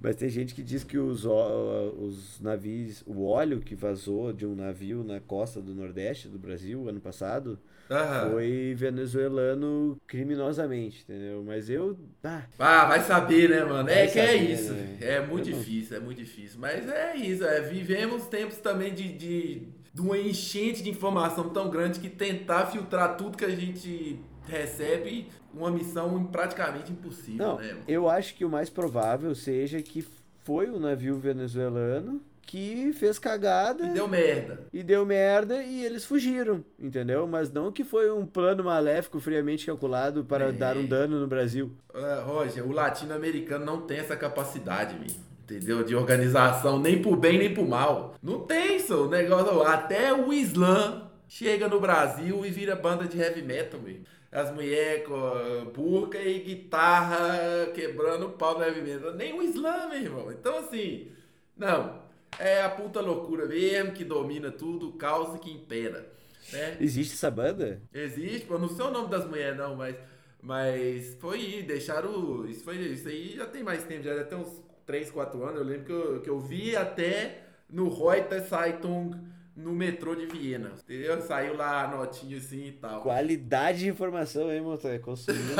[0.00, 4.54] Mas tem gente que diz que os, os navios, o óleo que vazou de um
[4.54, 7.58] navio na costa do Nordeste do Brasil ano passado
[7.90, 8.30] Aham.
[8.30, 11.42] foi venezuelano criminosamente, entendeu?
[11.44, 11.98] Mas eu.
[12.24, 13.88] Ah, Ah, vai saber, né, mano?
[13.88, 14.72] É Vai que é saber, isso.
[14.72, 14.96] né?
[15.00, 16.58] É muito Eu não- difícil, é muito difícil.
[16.60, 17.44] Mas é isso.
[17.44, 22.66] É, vivemos tempos também de, de, de uma enchente de informação tão grande que tentar
[22.66, 27.76] filtrar tudo que a gente recebe uma missão praticamente impossível, Não, né?
[27.88, 30.06] eu acho que o mais provável seja que
[30.44, 34.60] foi o navio venezuelano que fez cagada E deu merda.
[34.72, 37.24] e deu merda e eles fugiram, entendeu?
[37.26, 40.52] Mas não que foi um plano maléfico friamente calculado para É.
[40.52, 41.70] dar um dano no Brasil.
[41.94, 45.22] Ah, Roger, o latino-americano não tem essa capacidade, mesmo,
[45.54, 45.82] entendeu?
[45.82, 48.14] De organização, nem pro bem nem pro mal.
[48.22, 49.62] Não tem isso, o negócio.
[49.62, 54.04] Até o Islã chega no Brasil e vira banda de heavy metal, mesmo.
[54.32, 59.12] As mulheres com burca e guitarra quebrando o pau no heavy metal.
[59.14, 60.32] Nem o Islã, meu irmão.
[60.32, 61.08] Então, assim,
[61.56, 62.00] não.
[62.38, 66.06] É a puta loucura mesmo que domina tudo, caos que impera.
[66.52, 66.76] Né?
[66.80, 67.82] Existe essa banda?
[67.92, 69.96] Existe, pô, não sei o nome das mulheres não, mas,
[70.42, 75.08] mas foi, deixaram, isso foi, isso aí já tem mais tempo, já ter uns 3,
[75.08, 79.12] 4 anos, eu lembro que eu, que eu vi até no Reuters Zeitung,
[79.54, 81.20] no metrô de Viena, entendeu?
[81.22, 83.00] Saiu lá a notinha assim e tal.
[83.02, 84.98] Qualidade de informação, hein, motor?
[84.98, 85.54] Consumindo,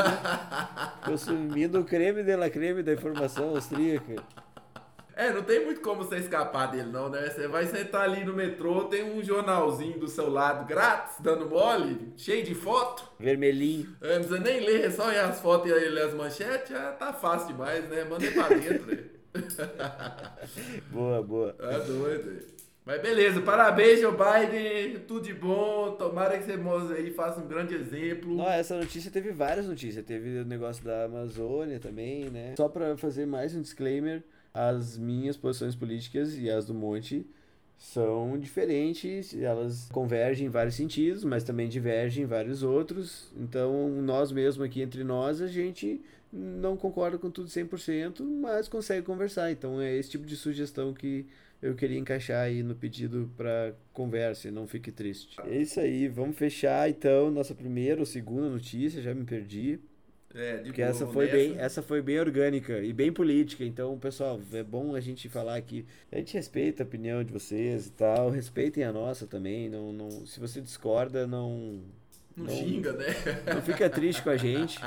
[1.05, 4.15] consumindo o creme de la creme da informação austríaca.
[5.15, 7.29] É, não tem muito como você escapar dele não, né?
[7.29, 12.11] Você vai sentar ali no metrô, tem um jornalzinho do seu lado grátis, dando mole,
[12.17, 13.03] cheio de foto.
[13.19, 13.95] Vermelhinho.
[14.01, 16.91] É, não precisa nem ler, é só olhar as fotos e ler as manchetes, já
[16.93, 18.03] tá fácil demais, né?
[18.03, 19.10] Manda pra dentro, né?
[20.91, 21.55] Boa, boa.
[21.59, 22.61] É doido.
[22.83, 25.91] Mas beleza, parabéns, Joe Biden, tudo de bom.
[25.91, 28.35] Tomara que você aí faça um grande exemplo.
[28.35, 30.03] Não, essa notícia teve várias notícias.
[30.03, 32.55] Teve o negócio da Amazônia também, né?
[32.57, 37.25] Só pra fazer mais um disclaimer, as minhas posições políticas e as do Monte
[37.77, 43.31] são diferentes, elas convergem em vários sentidos, mas também divergem em vários outros.
[43.35, 45.99] Então, nós mesmos aqui entre nós, a gente
[46.31, 49.51] não concorda com tudo 100%, mas consegue conversar.
[49.51, 51.25] Então, é esse tipo de sugestão que
[51.61, 55.39] eu queria encaixar aí no pedido para conversa e não fique triste.
[55.43, 59.79] É isso aí, vamos fechar então nossa primeira ou segunda notícia, já me perdi.
[60.33, 61.37] É, de Porque boa, essa foi nessa.
[61.37, 63.65] bem, essa foi bem orgânica e bem política.
[63.65, 65.85] Então, pessoal, é bom a gente falar aqui.
[66.11, 69.69] A gente respeita a opinião de vocês e tal, respeitem a nossa também.
[69.69, 71.83] Não, não, se você discorda, não
[72.35, 73.05] Não Não- xinga, né?
[73.53, 74.79] não fica triste com a gente.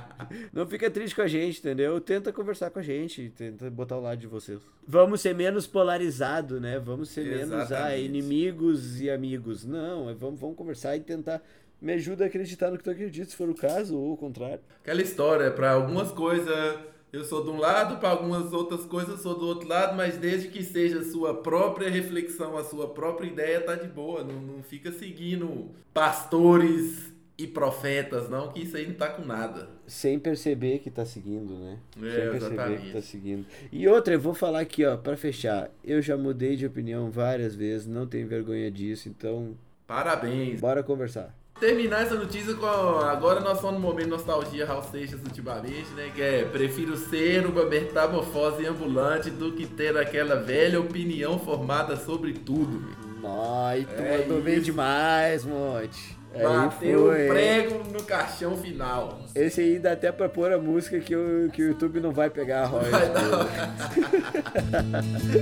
[0.53, 2.01] Não fica triste com a gente, entendeu?
[2.01, 4.61] Tenta conversar com a gente, tenta botar o lado de vocês.
[4.87, 6.79] Vamos ser menos polarizado, né?
[6.79, 8.05] Vamos ser menos ah, Exatamente.
[8.05, 9.65] inimigos e amigos.
[9.65, 11.43] Não, é, vamos, vamos conversar e tentar.
[11.81, 14.61] Me ajuda a acreditar no que tu acredita, se for o caso, ou o contrário.
[14.83, 16.79] Aquela história, pra algumas coisas
[17.13, 20.17] eu sou de um lado, para algumas outras coisas eu sou do outro lado, mas
[20.17, 24.25] desde que seja a sua própria reflexão, a sua própria ideia, tá de boa.
[24.25, 29.69] Não, não fica seguindo pastores e profetas, não, que isso aí não tá com nada.
[29.87, 31.79] Sem perceber que tá seguindo, né?
[31.97, 32.83] É, Sem perceber exatamente.
[32.87, 33.47] que tá seguindo.
[33.73, 35.69] E outra, eu vou falar aqui, ó, pra fechar.
[35.85, 40.61] Eu já mudei de opinião várias vezes, não tenho vergonha disso, então Parabéns.
[40.61, 41.35] bora conversar.
[41.61, 42.67] Terminar essa notícia com.
[42.67, 46.11] Agora nós estamos no momento de nostalgia Raul Seixas ultimamente, né?
[46.15, 52.33] Que é prefiro ser uma metamorfose ambulante do que ter aquela velha opinião formada sobre
[52.33, 52.81] tudo.
[52.81, 53.27] velho.
[53.27, 56.17] Ai, tu É mandou bem demais, Monte.
[56.35, 59.21] Aí Bateu o prego no caixão final.
[59.35, 62.29] Esse aí dá até pra pôr a música que o, que o YouTube não vai
[62.29, 62.95] pegar a royalties.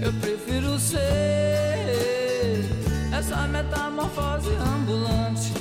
[0.03, 1.01] Eu prefiro ser
[3.17, 5.53] essa metamorfose ambulante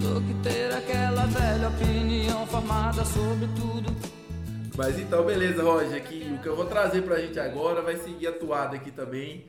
[0.00, 3.94] do que ter aquela velha opinião formada sobre tudo.
[4.76, 6.02] Mas então, beleza, Roger.
[6.02, 9.44] Que o que eu vou trazer pra gente agora vai seguir a toada aqui também.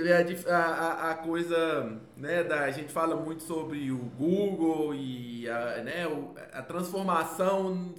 [0.00, 0.12] Vê
[0.48, 5.82] a, a, a- coisa, né, da, a gente fala muito sobre o Google e a,
[5.82, 6.04] né,
[6.52, 7.94] a transformação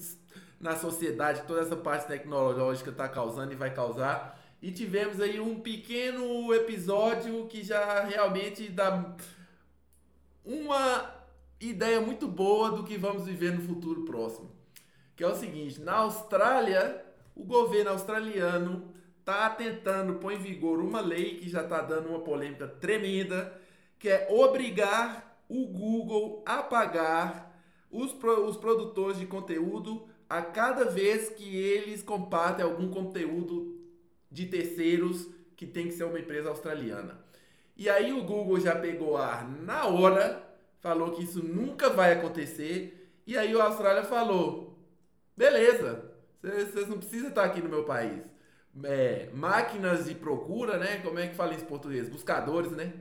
[0.60, 4.39] na sociedade, toda essa parte tecnológica está causando e vai causar.
[4.62, 9.13] E tivemos aí um pequeno episódio que já realmente dá
[10.45, 11.13] uma
[11.60, 14.51] ideia muito boa do que vamos viver no futuro próximo.
[15.15, 17.03] Que é o seguinte, na Austrália,
[17.36, 18.92] o governo australiano
[19.23, 23.57] está tentando pôr em vigor uma lei que já está dando uma polêmica tremenda,
[23.97, 27.57] que é obrigar o Google a pagar
[27.89, 33.79] os, pro- os produtores de conteúdo a cada vez que eles compartem algum conteúdo
[34.29, 37.23] de terceiros que tem que ser uma empresa australiana.
[37.77, 40.43] E aí o Google já pegou ar na hora,
[40.81, 44.77] falou que isso nunca vai acontecer, e aí a Austrália falou:
[45.38, 48.33] beleza, vocês não precisam estar aqui no meu país.
[48.83, 50.97] É, máquinas de procura, né?
[50.97, 52.09] Como é que fala isso em português?
[52.09, 52.93] Buscadores, né?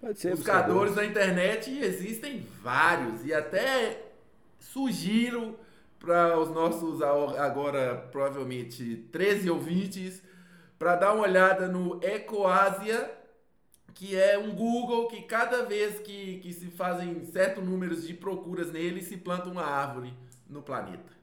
[0.00, 0.30] Pode ser.
[0.30, 4.02] Buscadores na internet existem vários e até
[4.58, 5.58] sugiro
[5.98, 10.22] para os nossos agora provavelmente 13 ouvintes
[10.78, 13.10] para dar uma olhada no Ecoasia,
[13.94, 18.70] que é um Google que cada vez que, que se fazem certos números de procuras
[18.70, 20.12] nele se planta uma árvore
[20.46, 21.13] no planeta.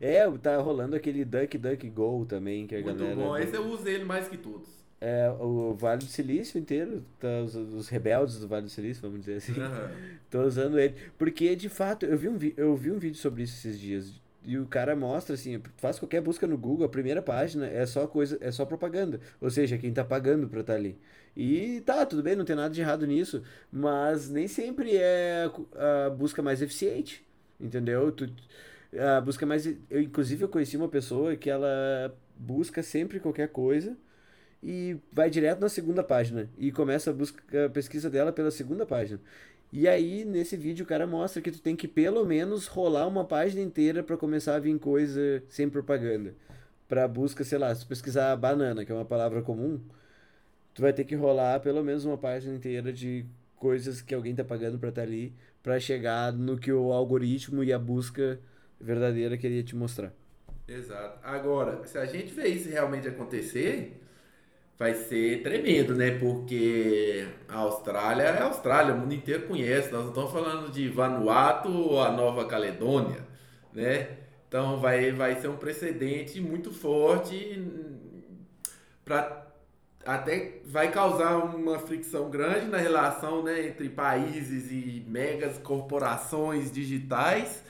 [0.00, 3.16] É, tá rolando aquele Duck Duck Go também, que a Muito galera.
[3.16, 4.68] bom, esse eu uso ele mais que todos.
[5.00, 9.20] É, o Vale do Silício inteiro, tá, os, os rebeldes do Vale do Silício, vamos
[9.20, 9.90] dizer assim, Aham.
[10.30, 10.94] tô usando ele.
[11.18, 14.20] Porque, de fato, eu vi, um eu vi um vídeo sobre isso esses dias.
[14.44, 18.06] E o cara mostra assim, faz qualquer busca no Google, a primeira página é só
[18.06, 19.20] coisa, é só propaganda.
[19.40, 20.96] Ou seja, quem tá pagando pra estar ali.
[21.36, 25.50] E tá, tudo bem, não tem nada de errado nisso, mas nem sempre é
[26.06, 27.24] a busca mais eficiente.
[27.60, 28.12] Entendeu?
[28.12, 28.30] Tu,
[28.98, 29.66] a busca mais.
[29.66, 33.96] Eu, inclusive, eu conheci uma pessoa que ela busca sempre qualquer coisa
[34.62, 38.86] e vai direto na segunda página e começa a, busca, a pesquisa dela pela segunda
[38.86, 39.20] página.
[39.72, 43.24] E aí, nesse vídeo, o cara mostra que tu tem que pelo menos rolar uma
[43.24, 46.34] página inteira para começar a vir coisa sem propaganda.
[46.88, 49.80] Pra busca, sei lá, se pesquisar banana, que é uma palavra comum,
[50.72, 54.44] tu vai ter que rolar pelo menos uma página inteira de coisas que alguém tá
[54.44, 58.38] pagando pra estar ali, pra chegar no que o algoritmo e a busca
[58.80, 60.12] verdadeira queria te mostrar.
[60.68, 61.18] Exato.
[61.22, 64.02] Agora, se a gente vê isso realmente acontecer,
[64.78, 66.18] vai ser tremendo, né?
[66.18, 69.90] Porque a Austrália é a Austrália, o mundo inteiro conhece.
[69.92, 73.20] Nós não estamos falando de Vanuatu ou a Nova Caledônia,
[73.72, 74.08] né?
[74.48, 77.62] Então vai, vai ser um precedente muito forte
[79.04, 79.46] para
[80.04, 87.64] até vai causar uma fricção grande na relação né, entre países e megas corporações digitais.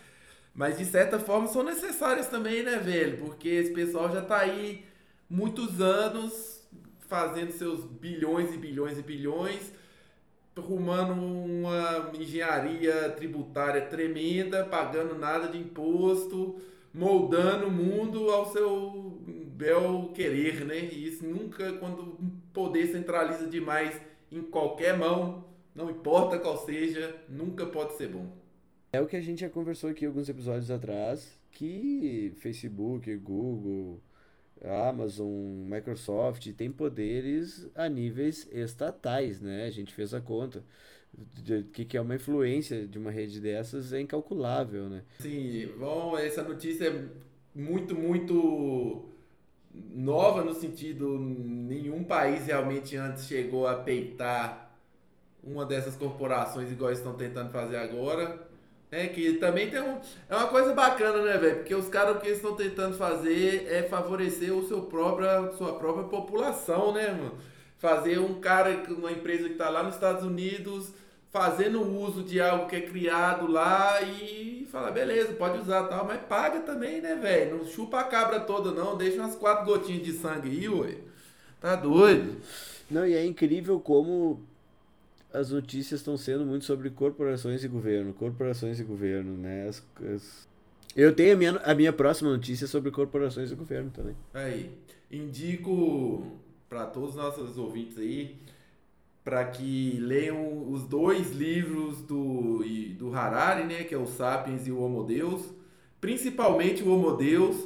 [0.56, 3.18] Mas de certa forma são necessárias também, né, velho?
[3.18, 4.86] Porque esse pessoal já tá aí
[5.28, 6.66] muitos anos
[7.00, 9.70] fazendo seus bilhões e bilhões e bilhões,
[10.56, 16.58] rumando uma engenharia tributária tremenda, pagando nada de imposto,
[16.92, 20.78] moldando o mundo ao seu bel querer, né?
[20.78, 22.18] E isso nunca, quando o
[22.54, 24.00] poder centraliza demais
[24.32, 28.45] em qualquer mão, não importa qual seja, nunca pode ser bom.
[28.96, 34.00] É o que a gente já conversou aqui alguns episódios atrás, que Facebook, Google,
[34.64, 35.28] Amazon,
[35.68, 39.66] Microsoft tem poderes a níveis estatais, né?
[39.66, 40.64] A gente fez a conta.
[41.14, 45.02] O que, que é uma influência de uma rede dessas é incalculável, né?
[45.20, 47.04] Sim, bom, essa notícia é
[47.54, 49.10] muito, muito
[49.74, 54.74] nova no sentido nenhum país realmente antes chegou a peitar
[55.44, 58.45] uma dessas corporações igual estão tentando fazer agora.
[58.96, 59.98] É que também tem um.
[60.26, 61.56] É uma coisa bacana, né, velho?
[61.56, 65.74] Porque os caras o que eles estão tentando fazer é favorecer o seu própria, sua
[65.74, 67.34] própria população, né, mano?
[67.78, 70.92] Fazer um cara, uma empresa que tá lá nos Estados Unidos,
[71.30, 76.22] fazendo uso de algo que é criado lá e fala, beleza, pode usar tal, mas
[76.22, 77.58] paga também, né, velho?
[77.58, 80.96] Não chupa a cabra toda, não, deixa umas quatro gotinhas de sangue aí, ué.
[81.60, 82.40] Tá doido?
[82.90, 84.40] Não, e é incrível como
[85.38, 89.68] as notícias estão sendo muito sobre corporações e governo, corporações e governo, né?
[89.68, 90.48] As, as...
[90.94, 94.16] Eu tenho a minha, a minha próxima notícia sobre corporações e governo também.
[94.32, 94.70] Aí,
[95.10, 96.26] indico
[96.68, 98.36] para todos os nossos ouvintes aí
[99.26, 102.62] para que leiam os dois livros do,
[102.96, 105.42] do Harari, né, que é o Sapiens e o Homo Deus,
[106.00, 107.56] principalmente o Homo Deus,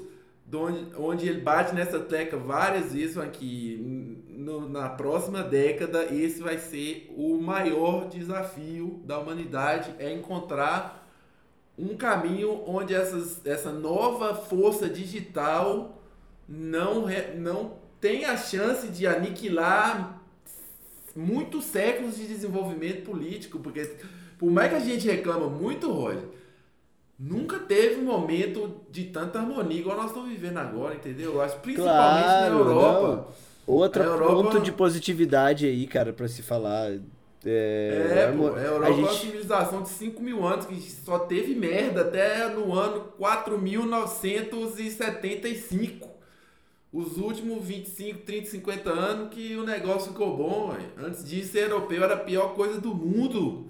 [0.51, 6.59] onde, onde ele bate nessa tecla várias vezes, que no, na próxima década esse vai
[6.59, 11.09] ser o maior desafio da humanidade, é encontrar
[11.79, 16.03] um caminho onde essas, essa nova força digital
[16.49, 20.21] não, não tem a chance de aniquilar
[21.15, 23.97] muitos séculos de desenvolvimento político, porque
[24.39, 26.25] por mais que a gente reclama muito, Roger,
[27.19, 31.35] nunca teve um momento de tanta harmonia igual nós estamos vivendo agora, entendeu?
[31.35, 33.09] Eu acho principalmente claro, na Europa.
[33.09, 33.50] Não.
[33.71, 34.35] Outro Europa...
[34.35, 36.91] ponto de positividade aí, cara, para se falar.
[37.45, 39.07] É, é pô, a Europa a gente...
[39.07, 46.11] é uma civilização de 5 mil anos que só teve merda até no ano 4975.
[46.93, 50.73] Os últimos 25, 30, 50 anos que o negócio ficou bom.
[50.73, 50.91] Véio.
[51.07, 53.69] Antes disso, ser europeu era a pior coisa do mundo.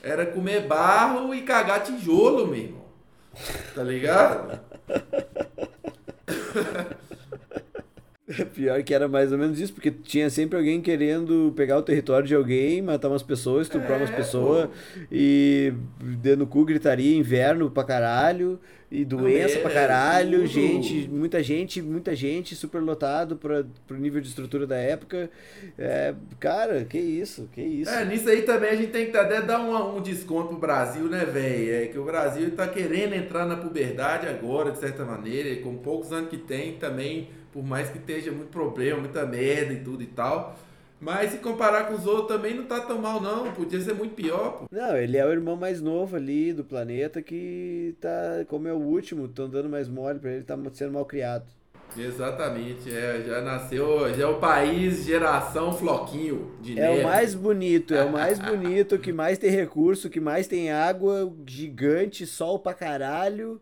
[0.00, 2.84] Era comer barro e cagar tijolo, meu irmão.
[3.74, 4.60] Tá ligado?
[8.54, 12.26] Pior que era mais ou menos isso, porque tinha sempre alguém querendo pegar o território
[12.26, 14.68] de alguém, matar umas pessoas, estuprar é, umas pessoas,
[15.10, 18.58] e dando cu gritaria, inverno pra caralho,
[18.92, 20.48] e doença é, pra caralho, tudo.
[20.48, 25.30] gente, muita gente, muita gente, super lotado pra, pro nível de estrutura da época.
[25.78, 27.90] É, cara, que isso, que isso.
[27.90, 31.04] É, nisso aí também a gente tem que até dar um, um desconto pro Brasil,
[31.04, 31.74] né, velho?
[31.74, 36.12] É que o Brasil tá querendo entrar na puberdade agora, de certa maneira, com poucos
[36.12, 40.06] anos que tem também por mais que esteja muito problema, muita merda e tudo e
[40.06, 40.56] tal.
[41.02, 44.14] Mas se comparar com os outros também não tá tão mal não, podia ser muito
[44.14, 44.66] pior, pô.
[44.70, 48.78] Não, ele é o irmão mais novo ali do planeta que tá, como é o
[48.78, 51.44] último, estão dando mais mole para ele, tá sendo mal criado.
[51.98, 57.00] Exatamente, é, já nasceu, já é o país geração floquinho de é neve.
[57.00, 60.70] É o mais bonito, é o mais bonito, que mais tem recurso, que mais tem
[60.70, 63.60] água, gigante, sol pra caralho,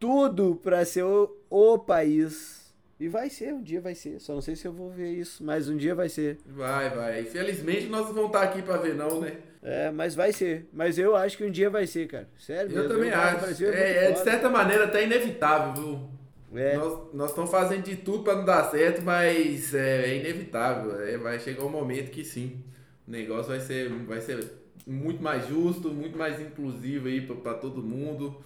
[0.00, 2.57] tudo pra ser o, o país
[3.00, 4.20] e vai ser, um dia vai ser.
[4.20, 6.38] Só não sei se eu vou ver isso, mas um dia vai ser.
[6.44, 7.20] Vai, vai.
[7.20, 9.36] Infelizmente nós não vamos estar aqui para ver, não, né?
[9.62, 10.66] É, mas vai ser.
[10.72, 12.28] Mas eu acho que um dia vai ser, cara.
[12.38, 12.88] Sério Eu mesmo.
[12.88, 13.64] também eu acho.
[13.66, 16.18] É, é, de certa maneira até inevitável, viu?
[16.60, 16.76] É.
[16.76, 21.00] Nós, nós estamos fazendo de tudo para não dar certo, mas é, é inevitável.
[21.02, 22.64] É, vai chegar um momento que sim.
[23.06, 24.44] O negócio vai ser, vai ser
[24.86, 28.42] muito mais justo, muito mais inclusivo aí para todo mundo.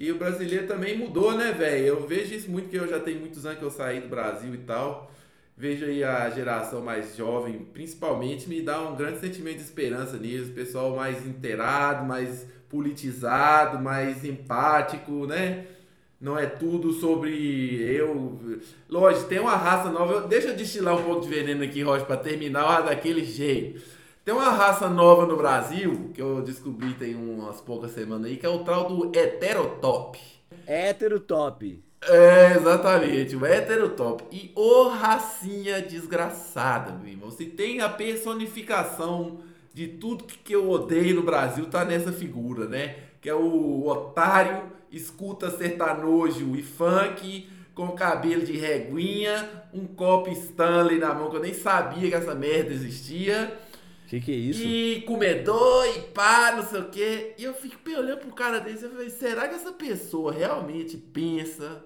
[0.00, 1.86] E o brasileiro também mudou, né, velho?
[1.86, 4.54] Eu vejo isso muito, que eu já tenho muitos anos que eu saí do Brasil
[4.54, 5.10] e tal.
[5.56, 10.52] Vejo aí a geração mais jovem, principalmente, me dá um grande sentimento de esperança nisso.
[10.52, 15.66] Pessoal mais inteirado, mais politizado, mais empático, né?
[16.20, 18.60] Não é tudo sobre eu.
[18.88, 20.28] Lógico, tem uma raça nova.
[20.28, 23.82] Deixa eu destilar um pouco de veneno aqui, Roger, para terminar daquele jeito.
[24.28, 28.44] Tem uma raça nova no Brasil, que eu descobri tem umas poucas semanas aí, que
[28.44, 30.18] é o tal do heterotop.
[30.66, 31.82] Heterotop.
[32.02, 34.22] É, exatamente, o heterotop.
[34.30, 37.30] E ô racinha desgraçada, meu irmão.
[37.30, 39.38] Se tem a personificação
[39.72, 42.96] de tudo que eu odeio no Brasil, tá nessa figura, né?
[43.22, 50.98] Que é o otário, escuta sertanojo e funk, com cabelo de reguinha, um copo Stanley
[50.98, 53.66] na mão, que eu nem sabia que essa merda existia
[54.08, 54.62] que que é isso?
[54.64, 57.34] E comedor e pá, não sei o quê.
[57.38, 61.84] E eu fico olhando pro cara desse e falei, será que essa pessoa realmente pensa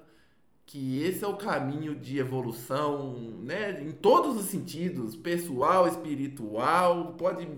[0.64, 3.82] que esse é o caminho de evolução, né?
[3.82, 7.48] Em todos os sentidos, pessoal, espiritual, pode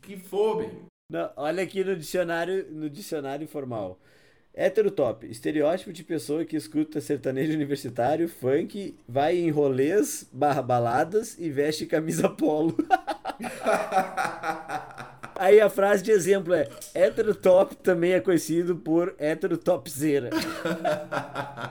[0.00, 0.70] que for, bem.
[1.10, 4.00] Não, olha aqui no dicionário, no dicionário informal.
[4.58, 11.50] Heterotop, estereótipo de pessoa que escuta sertanejo universitário, funk, vai em rolês, barra baladas e
[11.50, 12.74] veste camisa polo.
[15.38, 20.30] Aí a frase de exemplo é: heterotop também é conhecido por heterotopzera.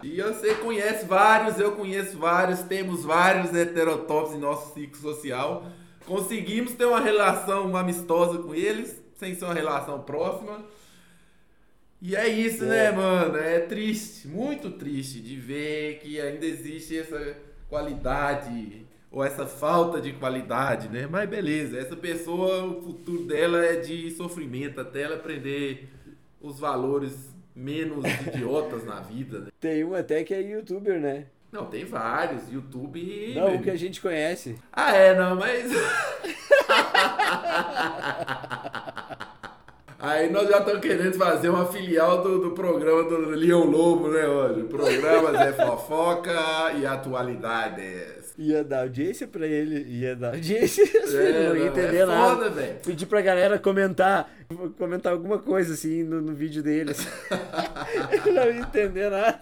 [0.03, 5.65] e você conhece vários, eu conheço vários, temos vários heterotops em nosso ciclo social.
[6.05, 10.63] Conseguimos ter uma relação amistosa com eles, sem ser uma relação próxima.
[12.07, 12.67] E é isso, é.
[12.67, 13.35] né, mano?
[13.35, 17.35] É triste, muito triste de ver que ainda existe essa
[17.67, 21.07] qualidade ou essa falta de qualidade, né?
[21.09, 25.89] Mas beleza, essa pessoa, o futuro dela é de sofrimento até ela aprender
[26.39, 29.39] os valores menos idiotas na vida.
[29.39, 29.47] Né?
[29.59, 31.25] Tem um até que é youtuber, né?
[31.51, 32.51] Não, tem vários.
[32.51, 33.33] YouTube.
[33.33, 34.55] Não, o que a gente conhece.
[34.71, 35.71] Ah, é, não, mas.
[40.05, 44.27] Aí nós já estamos querendo fazer uma filial do, do programa do Leão Lobo, né,
[44.27, 44.61] hoje?
[44.65, 46.31] Programas é fofoca
[46.79, 48.35] e atualidades.
[48.37, 50.83] Ia dar audiência pra ele, ia dar audiência.
[50.83, 52.35] É, não ia entender é nada.
[52.35, 52.75] Foda, velho.
[52.85, 54.31] Pedir pra galera comentar,
[54.77, 57.07] comentar alguma coisa assim no, no vídeo deles.
[58.31, 59.39] não ia entender nada.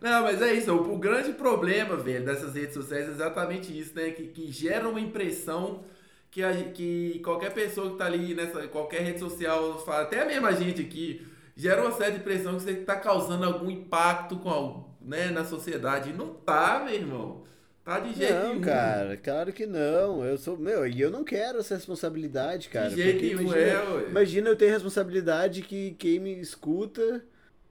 [0.00, 0.72] Não, mas é isso.
[0.72, 4.12] O, o, grande problema, velho, dessas redes sociais é exatamente isso, né?
[4.12, 5.82] Que, que gera uma impressão
[6.30, 10.26] que, a, que qualquer pessoa que tá ali nessa qualquer rede social fala, até a
[10.26, 11.26] mesma gente aqui,
[11.56, 16.10] gera uma certa impressão que você tá causando algum impacto com, né, na sociedade.
[16.10, 17.42] E não tá, meu irmão.
[17.84, 18.60] Tá de jeito não, nenhum.
[18.60, 20.24] cara, claro que não.
[20.24, 22.90] Eu sou, meu, e eu não quero essa responsabilidade, cara.
[22.90, 24.04] De jeito nenhum, imagina, é, ué.
[24.10, 27.24] imagina eu ter responsabilidade que quem me escuta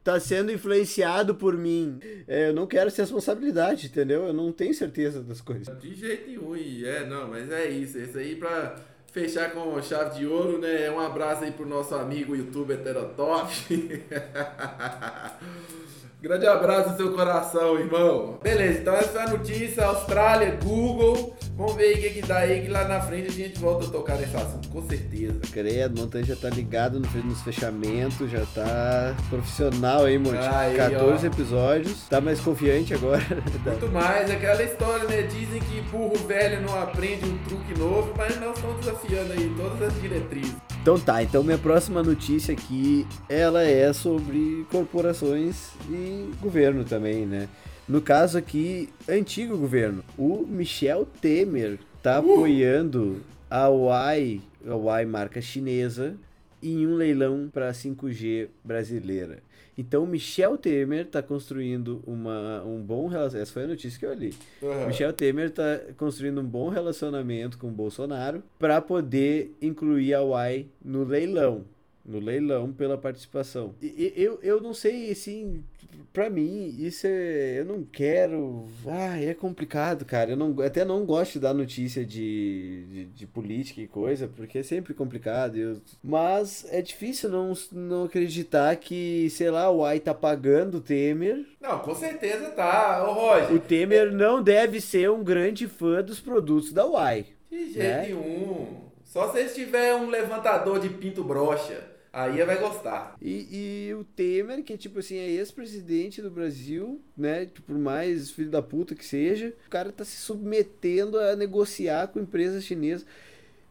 [0.04, 2.00] tá sendo influenciado por mim.
[2.28, 4.24] É, eu não quero essa responsabilidade, entendeu?
[4.24, 5.78] Eu não tenho certeza das coisas.
[5.80, 8.00] De jeito nenhum, é, não, mas é isso.
[8.00, 8.76] Isso aí pra
[9.12, 10.90] fechar com chave de ouro, né?
[10.92, 13.52] Um abraço aí pro nosso amigo youtuber Heterotop.
[16.22, 18.38] Grande abraço no seu coração, irmão.
[18.44, 19.86] Beleza, então essa foi a notícia.
[19.86, 21.34] Austrália, Google.
[21.56, 23.86] Vamos ver aí o que, que dá aí, que lá na frente a gente volta
[23.86, 25.40] a tocar nesse assunto, com certeza.
[25.52, 30.38] Credo, Montanha já tá ligado nos fechamentos, já tá profissional aí, Monte.
[30.40, 31.32] Aí, 14 ó.
[31.32, 33.24] episódios, tá mais confiante agora.
[33.66, 35.22] Muito mais, aquela história, né?
[35.22, 39.82] Dizem que burro velho não aprende um truque novo, mas nós estamos desafiando aí todas
[39.82, 40.56] as diretrizes.
[40.82, 47.50] Então tá, então minha próxima notícia aqui, ela é sobre corporações e governo também, né?
[47.88, 50.04] No caso aqui, antigo governo.
[50.18, 52.34] O Michel Temer tá uh!
[52.34, 56.16] apoiando a Huawei, a Huawei marca chinesa,
[56.64, 59.40] em um leilão para 5G brasileira.
[59.80, 63.44] Então, Michel Temer está construindo uma, um bom relacionamento.
[63.44, 64.34] Essa foi a notícia que eu li.
[64.62, 64.88] Uhum.
[64.88, 70.68] Michel Temer está construindo um bom relacionamento com o Bolsonaro para poder incluir a Huawei
[70.84, 71.64] no leilão.
[72.06, 73.74] No leilão pela participação.
[73.82, 75.64] E, eu, eu não sei, assim,
[76.12, 77.60] pra mim, isso é.
[77.60, 78.66] Eu não quero.
[78.88, 80.32] Ah, é complicado, cara.
[80.32, 84.60] Eu não, até não gosto de dar notícia de, de, de política e coisa, porque
[84.60, 85.58] é sempre complicado.
[85.58, 90.82] Eu, mas é difícil não, não acreditar que, sei lá, o AI tá pagando o
[90.82, 91.46] Temer.
[91.62, 93.06] Não, com certeza tá.
[93.08, 93.54] Ô, Roger.
[93.54, 97.26] O Temer não deve ser um grande fã dos produtos da UAI.
[97.50, 98.02] De jeito né?
[98.04, 98.90] nenhum.
[99.04, 101.99] Só se tiver um levantador de pinto brocha.
[102.24, 103.16] Aí vai gostar.
[103.22, 107.48] E, e o Temer, que tipo assim, é ex-presidente do Brasil, né?
[107.66, 112.20] Por mais filho da puta que seja, o cara tá se submetendo a negociar com
[112.20, 113.06] empresas chinesas.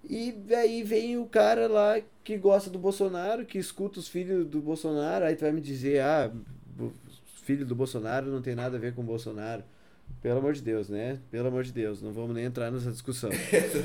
[0.09, 4.61] E aí vem o cara lá que gosta do Bolsonaro, que escuta os filhos do
[4.61, 6.31] Bolsonaro, aí tu vai me dizer, ah,
[7.49, 9.65] filho do Bolsonaro não tem nada a ver com o Bolsonaro.
[10.21, 11.19] Pelo amor de Deus, né?
[11.31, 13.31] Pelo amor de Deus, não vamos nem entrar nessa discussão.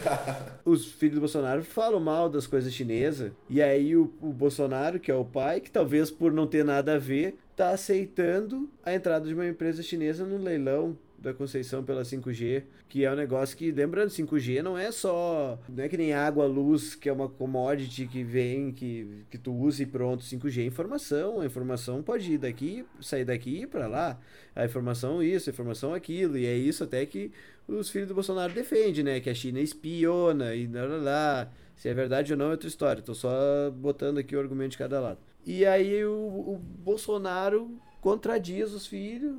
[0.66, 5.12] Os filhos do Bolsonaro falam mal das coisas chinesas, e aí o, o Bolsonaro, que
[5.12, 9.28] é o pai, que talvez por não ter nada a ver, tá aceitando a entrada
[9.28, 13.72] de uma empresa chinesa no leilão da Conceição pela 5G, que é um negócio que,
[13.72, 18.06] lembrando, 5G não é só, não é que nem água, luz, que é uma commodity
[18.06, 22.38] que vem, que, que tu usa e pronto, 5G é informação, a informação pode ir
[22.38, 24.20] daqui, sair daqui e para lá,
[24.54, 27.32] a informação isso, a informação aquilo, e é isso até que
[27.66, 31.52] os filhos do Bolsonaro defendem, né, que a China espiona e lá, lá, lá.
[31.78, 34.78] se é verdade ou não é outra história, tô só botando aqui o argumento de
[34.78, 35.20] cada lado.
[35.46, 39.38] E aí o, o Bolsonaro contradiz os filhos,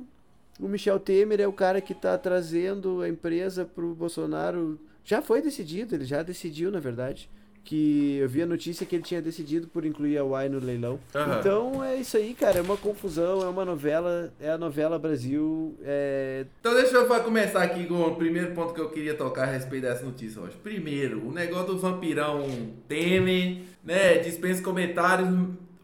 [0.59, 4.79] o Michel Temer é o cara que está trazendo a empresa para o Bolsonaro.
[5.03, 7.29] Já foi decidido, ele já decidiu, na verdade.
[7.63, 10.99] Que eu vi a notícia que ele tinha decidido por incluir a Uai no leilão.
[11.15, 11.39] Uhum.
[11.39, 12.59] Então é isso aí, cara.
[12.59, 15.75] É uma confusão, é uma novela, é a novela Brasil.
[15.83, 16.45] É...
[16.59, 19.81] Então deixa eu começar aqui com o primeiro ponto que eu queria tocar a respeito
[19.81, 20.55] dessa notícia hoje.
[20.61, 22.45] Primeiro, o negócio do vampirão
[22.87, 24.19] Temer, né?
[24.19, 25.27] Dispensa comentários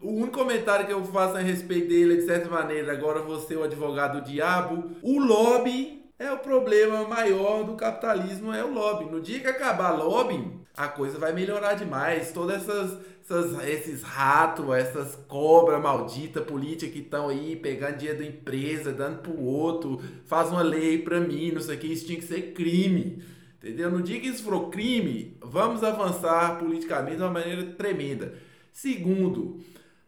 [0.02, 3.54] o único comentário que eu faço a respeito dele é de certa maneira, agora você
[3.54, 4.90] o advogado do diabo.
[5.02, 9.10] O lobby é o problema maior do capitalismo, é o lobby.
[9.10, 10.44] No dia que acabar lobby,
[10.76, 12.32] a coisa vai melhorar demais.
[12.32, 18.26] Todas essas, essas esses ratos, essas cobras malditas políticas que estão aí pegando dinheiro da
[18.26, 22.18] empresa, dando pro outro, faz uma lei pra mim, não sei o que, isso tinha
[22.18, 23.22] que ser crime.
[23.62, 23.90] Entendeu?
[23.90, 28.34] No dia que isso for crime, vamos avançar politicamente de uma maneira tremenda.
[28.72, 29.60] Segundo,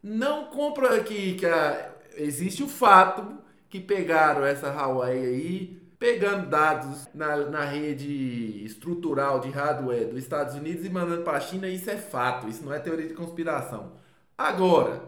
[0.04, 3.38] não compra que, que a, existe o fato
[3.70, 10.54] que pegaram essa Huawei aí, pegando dados na, na rede estrutural de hardware dos Estados
[10.56, 13.92] Unidos e mandando para a China, isso é fato, isso não é teoria de conspiração.
[14.36, 15.00] Agora,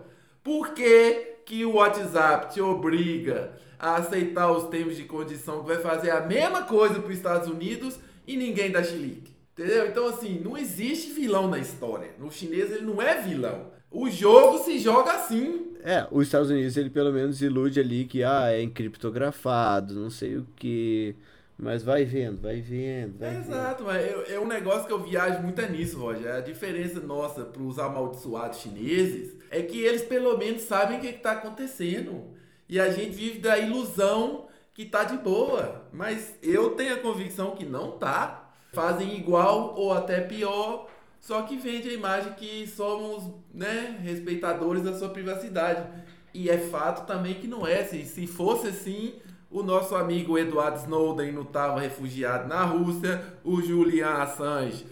[0.43, 5.79] por que, que o WhatsApp te obriga a aceitar os termos de condição que vai
[5.79, 9.37] fazer a mesma coisa para os Estados Unidos e ninguém dá chilique?
[9.53, 9.89] Entendeu?
[9.89, 12.15] Então, assim, não existe vilão na história.
[12.19, 13.76] No chinês, ele não é vilão.
[13.91, 15.77] O jogo se joga assim.
[15.83, 20.37] É, os Estados Unidos, ele pelo menos ilude ali que, ah, é encriptografado, não sei
[20.37, 21.15] o que.
[21.59, 23.49] Mas vai vendo, vai vendo, vai é, vendo.
[23.49, 26.35] Exato, mas é, é, um negócio que eu viajo muito nisso, Roger.
[26.35, 31.07] A diferença nossa para os amaldiçoados chineses é que eles pelo menos sabem o que
[31.07, 32.35] está acontecendo.
[32.69, 35.87] E a gente vive da ilusão que tá de boa.
[35.93, 40.87] Mas eu tenho a convicção que não tá fazem igual ou até pior,
[41.27, 45.85] só que vende a imagem que somos né, respeitadores da sua privacidade.
[46.33, 47.83] E é fato também que não é.
[47.83, 49.15] Se, se fosse assim,
[49.51, 54.87] o nosso amigo Edward Snowden não estava refugiado na Rússia, o Julian Assange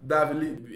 [0.00, 0.30] da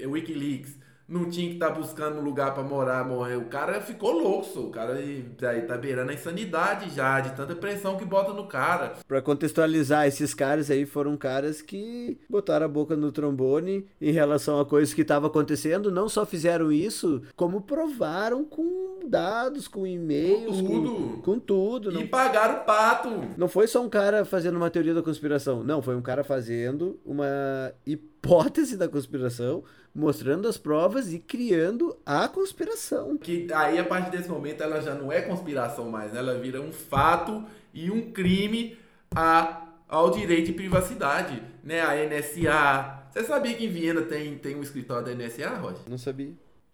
[0.06, 0.75] Wikileaks
[1.08, 3.36] não tinha que estar tá buscando um lugar para morar, morrer.
[3.36, 7.96] O cara ficou louco, o cara aí tá beirando a insanidade já, de tanta pressão
[7.96, 8.94] que bota no cara.
[9.06, 14.58] Para contextualizar, esses caras aí foram caras que botaram a boca no trombone em relação
[14.58, 20.60] a coisas que estavam acontecendo, não só fizeram isso, como provaram com dados, com e-mails,
[20.60, 20.94] com tudo.
[20.94, 22.00] Com, com tudo não...
[22.00, 23.10] E pagaram o pato.
[23.36, 26.98] Não foi só um cara fazendo uma teoria da conspiração, não, foi um cara fazendo
[27.04, 27.26] uma
[27.86, 29.62] hipótese da conspiração
[29.96, 33.16] mostrando as provas e criando a conspiração.
[33.16, 36.18] Que aí a partir desse momento ela já não é conspiração mais, né?
[36.18, 37.42] ela vira um fato
[37.72, 38.76] e um crime
[39.14, 41.80] a, ao direito de privacidade, né?
[41.80, 43.06] A NSA.
[43.10, 45.80] Você sabia que em Viena tem, tem um escritório da NSA, Roger?
[45.88, 46.32] Não sabia.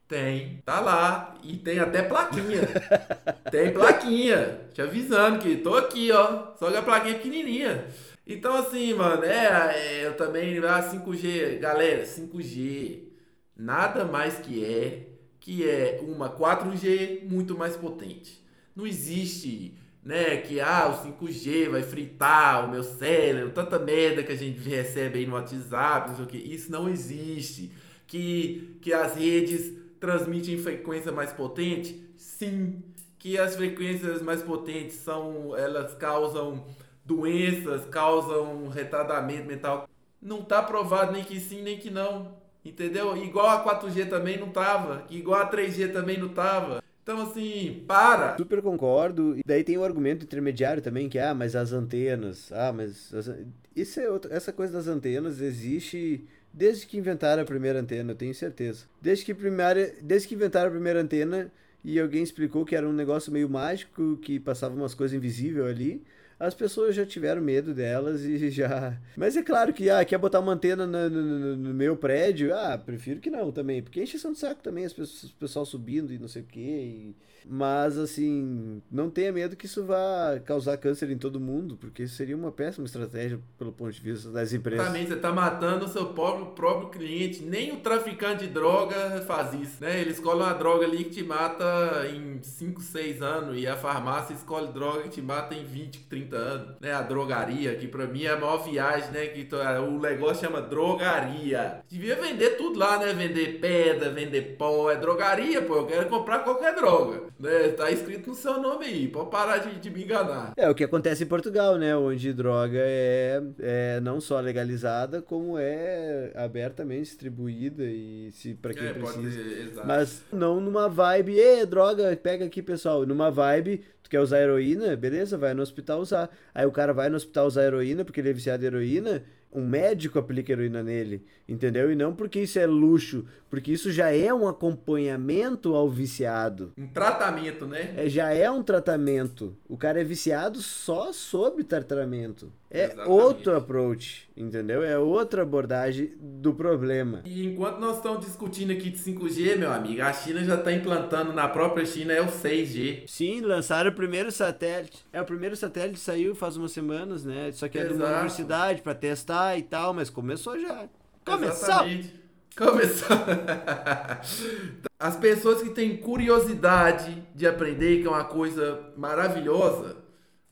[0.09, 1.37] Tem, tá lá.
[1.45, 2.63] E tem até plaquinha.
[3.51, 4.61] tem plaquinha.
[4.75, 6.55] Te avisando que tô aqui, ó.
[6.57, 7.87] Só que a plaquinha é pequenininha.
[8.27, 10.59] Então, assim, mano, é, é eu também.
[10.59, 13.12] Ah, 5G, galera, 5G
[13.57, 15.09] nada mais que é
[15.43, 18.41] que é uma 4G muito mais potente.
[18.77, 24.31] Não existe, né, que ah, o 5G vai fritar o meu cérebro, tanta merda que
[24.31, 26.39] a gente recebe aí no WhatsApp, não sei o que.
[26.39, 27.73] Isso não existe.
[28.07, 32.09] Que, que as redes transmitem frequência mais potente?
[32.17, 32.83] Sim.
[33.19, 36.65] Que as frequências mais potentes são, elas causam
[37.05, 39.89] doenças, causam retardamento mental.
[40.21, 42.42] Não está provado nem que sim, nem que não.
[42.65, 43.17] Entendeu?
[43.17, 46.83] Igual a 4G também não tava, igual a 3G também não tava.
[47.03, 48.37] Então, assim, para!
[48.37, 49.37] Super concordo.
[49.37, 52.53] E daí tem o argumento intermediário também, que, ah, mas as antenas.
[52.53, 53.13] Ah, mas.
[53.13, 53.31] As...
[53.75, 54.33] Isso é outro...
[54.33, 58.85] Essa coisa das antenas existe desde que inventaram a primeira antena, eu tenho certeza.
[59.01, 59.95] Desde que, primária...
[60.01, 61.51] desde que inventaram a primeira antena
[61.83, 66.03] e alguém explicou que era um negócio meio mágico, que passava umas coisas invisíveis ali
[66.43, 68.99] as pessoas já tiveram medo delas e já.
[69.17, 72.53] Mas é claro que, ah, quer botar uma antena no, no, no meu prédio?
[72.53, 76.13] Ah, prefiro que não também, porque enche de saco também, as pessoas, o pessoal subindo
[76.13, 76.61] e não sei o quê.
[76.61, 77.17] E
[77.49, 82.37] mas, assim, não tenha medo que isso vá causar câncer em todo mundo, porque seria
[82.37, 84.85] uma péssima estratégia pelo ponto de vista das empresas.
[84.85, 87.43] Exatamente, você está matando o seu próprio, próprio cliente.
[87.43, 90.01] Nem o traficante de droga faz isso, né?
[90.01, 94.35] Ele escolhe uma droga ali que te mata em 5, 6 anos e a farmácia
[94.35, 96.93] escolhe droga que te mata em 20, 30 anos, né?
[96.93, 99.27] A drogaria, que pra mim é a maior viagem, né?
[99.27, 101.83] Que o negócio chama drogaria.
[101.89, 103.13] Devia vender tudo lá, né?
[103.13, 105.77] Vender pedra, vender pó, é drogaria, pô.
[105.77, 107.32] Eu quero comprar qualquer droga.
[107.43, 107.71] Né?
[107.71, 110.53] Tá escrito no seu nome aí, pode parar de, de me enganar.
[110.57, 111.97] É o que acontece em Portugal, né?
[111.97, 118.87] Onde droga é, é não só legalizada, como é abertamente distribuída e se para quem
[118.87, 119.31] é, precisa.
[119.31, 123.05] Ser, Mas não numa vibe, e droga, pega aqui, pessoal.
[123.05, 126.31] Numa vibe, tu quer usar heroína, beleza, vai no hospital usar.
[126.55, 129.67] Aí o cara vai no hospital usar heroína porque ele é viciado em heroína um
[129.67, 131.93] médico aplica heroína nele, entendeu?
[131.93, 136.73] E não porque isso é luxo, porque isso já é um acompanhamento ao viciado.
[136.77, 137.95] Um tratamento, né?
[137.97, 139.55] É, já é um tratamento.
[139.69, 142.51] O cara é viciado só sob tratamento.
[142.75, 143.11] É Exatamente.
[143.11, 144.83] outro approach, entendeu?
[144.83, 147.21] É outra abordagem do problema.
[147.23, 151.35] E enquanto nós estamos discutindo aqui de 5G, meu amigo, a China já está implantando
[151.35, 153.03] na própria China é o 6G.
[153.07, 155.05] Sim, lançaram o primeiro satélite.
[155.13, 157.53] É, o primeiro satélite saiu faz umas semanas, né?
[157.53, 157.99] Só que é Exato.
[157.99, 160.89] de uma universidade para testar e tal, mas começou já.
[161.27, 161.69] Começou!
[161.69, 162.23] Exatamente.
[162.57, 163.17] Começou!
[164.99, 169.97] As pessoas que têm curiosidade de aprender, que é uma coisa maravilhosa,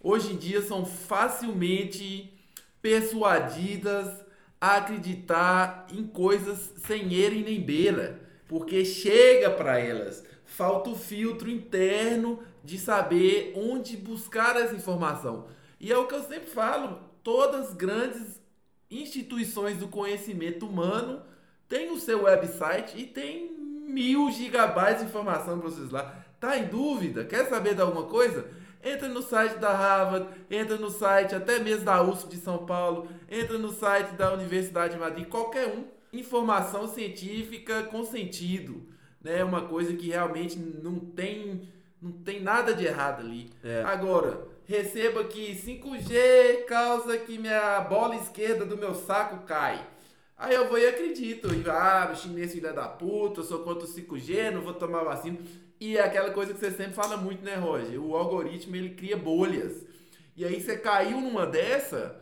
[0.03, 2.33] hoje em dia são facilmente
[2.83, 4.09] persuadidas
[4.61, 8.29] a acreditar em coisas sem ele nem beira.
[8.49, 10.25] porque chega para elas.
[10.45, 15.47] Falta o filtro interno de saber onde buscar essa informação.
[15.79, 18.41] E é o que eu sempre falo, todas as grandes
[18.91, 21.23] instituições do conhecimento humano
[21.69, 23.53] têm o seu website e tem
[23.87, 26.25] mil gigabytes de informação para vocês lá.
[26.41, 27.25] Tá em dúvida?
[27.25, 28.49] Quer saber de alguma coisa?
[28.83, 33.09] Entra no site da Harvard, entra no site até mesmo da USP de São Paulo,
[33.31, 35.85] entra no site da Universidade de Madrid, qualquer um.
[36.13, 38.83] Informação científica com sentido,
[39.23, 39.45] né?
[39.45, 41.69] Uma coisa que realmente não tem,
[42.03, 43.49] não tem nada de errado ali.
[43.63, 43.83] É.
[43.85, 49.87] Agora, receba que 5G causa que minha bola esquerda do meu saco cai.
[50.37, 51.49] Aí eu vou e acredito.
[51.69, 55.39] Ah, chinês filha da puta, eu sou contra o 5G, não vou tomar vacina.
[55.81, 57.99] E é aquela coisa que você sempre fala muito, né, Roger?
[57.99, 59.87] O algoritmo, ele cria bolhas.
[60.37, 62.21] E aí você caiu numa dessa,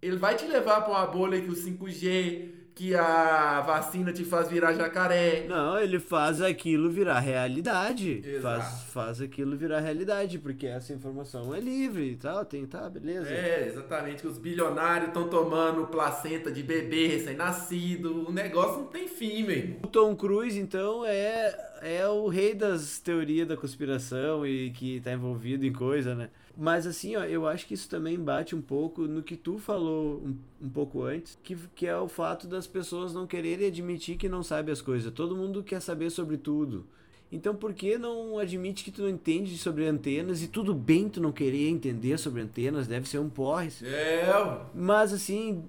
[0.00, 4.48] ele vai te levar para uma bolha que o 5G, que a vacina te faz
[4.48, 5.46] virar jacaré.
[5.48, 8.22] Não, ele faz aquilo virar realidade.
[8.24, 8.62] Exato.
[8.62, 13.28] Faz, faz aquilo virar realidade, porque essa informação é livre e tal, tem, tá, beleza.
[13.28, 18.28] É, exatamente, que os bilionários estão tomando placenta de bebê recém-nascido.
[18.28, 19.76] O negócio não tem fim, meu irmão.
[19.82, 25.12] O Tom Cruise, então, é, é o rei das teorias da conspiração e que tá
[25.12, 26.30] envolvido em coisa, né?
[26.56, 30.22] Mas assim, ó, eu acho que isso também bate um pouco no que tu falou
[30.24, 30.36] um,
[30.66, 34.42] um pouco antes, que, que é o fato das pessoas não quererem admitir que não
[34.42, 35.12] sabe as coisas.
[35.12, 36.86] Todo mundo quer saber sobre tudo.
[37.30, 41.18] Então por que não admite que tu não entende sobre antenas e tudo bem tu
[41.18, 43.70] não querer entender sobre antenas, deve ser um porre.
[43.82, 44.26] É,
[44.74, 45.64] Mas assim,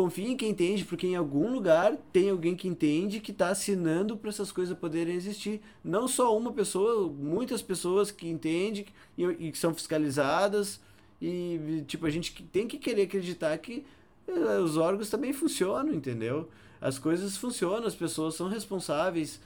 [0.00, 4.16] confia em quem entende, porque em algum lugar tem alguém que entende que está assinando
[4.16, 5.60] para essas coisas poderem existir.
[5.84, 8.86] Não só uma pessoa, muitas pessoas que entendem
[9.18, 10.80] e, e que são fiscalizadas.
[11.20, 13.84] E tipo, a gente tem que querer acreditar que
[14.26, 16.48] eh, os órgãos também funcionam, entendeu?
[16.80, 19.38] As coisas funcionam, as pessoas são responsáveis.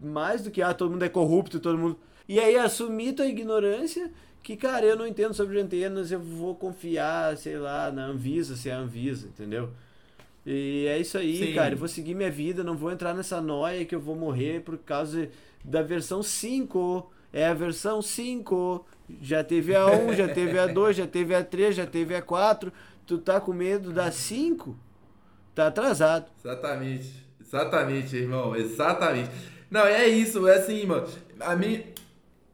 [0.00, 1.98] Mais do que, ah, todo mundo é corrupto, todo mundo.
[2.28, 4.12] E aí assumir tua ignorância
[4.48, 8.70] que, cara, eu não entendo sobre antenas, eu vou confiar, sei lá, na Anvisa, se
[8.70, 9.68] é a Anvisa, entendeu?
[10.46, 11.52] E é isso aí, Sim.
[11.52, 11.74] cara.
[11.74, 14.78] Eu vou seguir minha vida, não vou entrar nessa noia que eu vou morrer por
[14.78, 15.28] causa
[15.62, 17.12] da versão 5.
[17.30, 18.86] É a versão 5.
[19.20, 22.22] Já teve a 1, já teve a 2, já teve a 3, já teve a
[22.22, 22.72] 4.
[23.06, 24.74] Tu tá com medo da 5?
[25.54, 26.24] Tá atrasado.
[26.42, 27.26] Exatamente.
[27.38, 28.56] Exatamente, irmão.
[28.56, 29.30] Exatamente.
[29.70, 30.48] Não, é isso.
[30.48, 31.06] É assim, mano.
[31.38, 31.84] A mim.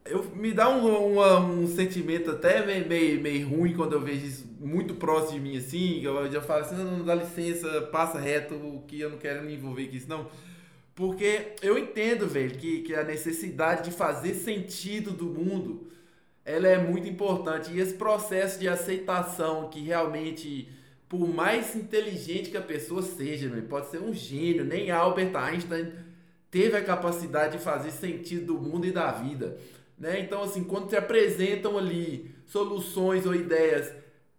[0.05, 4.47] Eu, me dá um, um sentimento até meio, meio, meio ruim quando eu vejo isso
[4.59, 6.03] muito próximo de mim, assim.
[6.03, 9.87] Eu já falo assim, não, dá licença, passa reto, que eu não quero me envolver
[9.87, 10.27] com isso, não.
[10.93, 15.87] Porque eu entendo, velho, que, que a necessidade de fazer sentido do mundo,
[16.45, 17.71] ela é muito importante.
[17.71, 20.69] E esse processo de aceitação que realmente,
[21.09, 25.91] por mais inteligente que a pessoa seja, velho, pode ser um gênio, nem Albert Einstein
[26.49, 29.57] teve a capacidade de fazer sentido do mundo e da vida.
[29.97, 30.19] Né?
[30.19, 33.91] Então, assim, quando te apresentam ali soluções ou ideias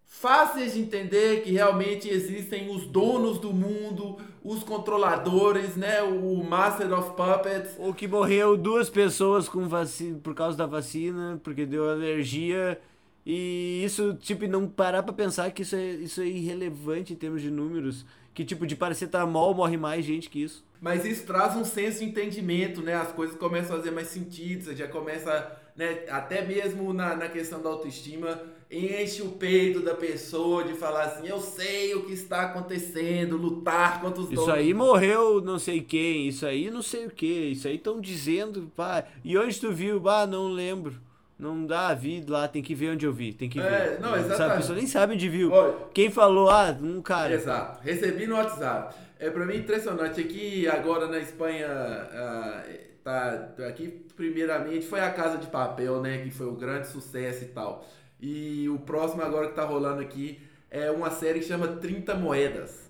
[0.07, 6.01] fáceis de entender que realmente existem os donos do mundo, os controladores, né?
[6.01, 7.75] O Master of Puppets.
[7.77, 12.79] Ou que morreu duas pessoas com vacina, por causa da vacina, porque deu alergia.
[13.25, 17.41] E isso, tipo, não parar pra pensar que isso é, isso é irrelevante em termos
[17.41, 18.05] de números.
[18.37, 20.63] Que, tipo, de paracetamol morre mais gente que isso.
[20.79, 22.93] Mas isso traz um senso de entendimento, né?
[22.93, 26.03] As coisas começam a fazer mais sentido, você já começa, né?
[26.07, 31.27] Até mesmo na, na questão da autoestima, enche o peito da pessoa de falar assim,
[31.27, 34.53] eu sei o que está acontecendo, lutar contra os Isso donos.
[34.53, 38.71] aí morreu não sei quem, isso aí não sei o que, isso aí estão dizendo,
[38.75, 39.03] pá.
[39.25, 40.07] E onde tu viu?
[40.07, 41.06] Ah, não lembro.
[41.37, 43.99] Não dá, vi lá, tem que ver onde eu vi, tem que É, ver.
[43.99, 44.53] não, Sabe, exatamente.
[44.53, 45.51] A pessoa nem sabe onde viu.
[45.51, 47.33] Olha, Quem falou, ah, um cara.
[47.33, 47.79] Exato.
[47.83, 48.95] Recebi no WhatsApp.
[49.19, 52.63] É pra mim impressionante aqui agora na Espanha ah,
[53.03, 57.47] tá aqui primeiramente foi a Casa de Papel, né, que foi o grande sucesso e
[57.47, 57.87] tal.
[58.19, 62.89] E o próximo agora que tá rolando aqui é uma série que chama 30 moedas,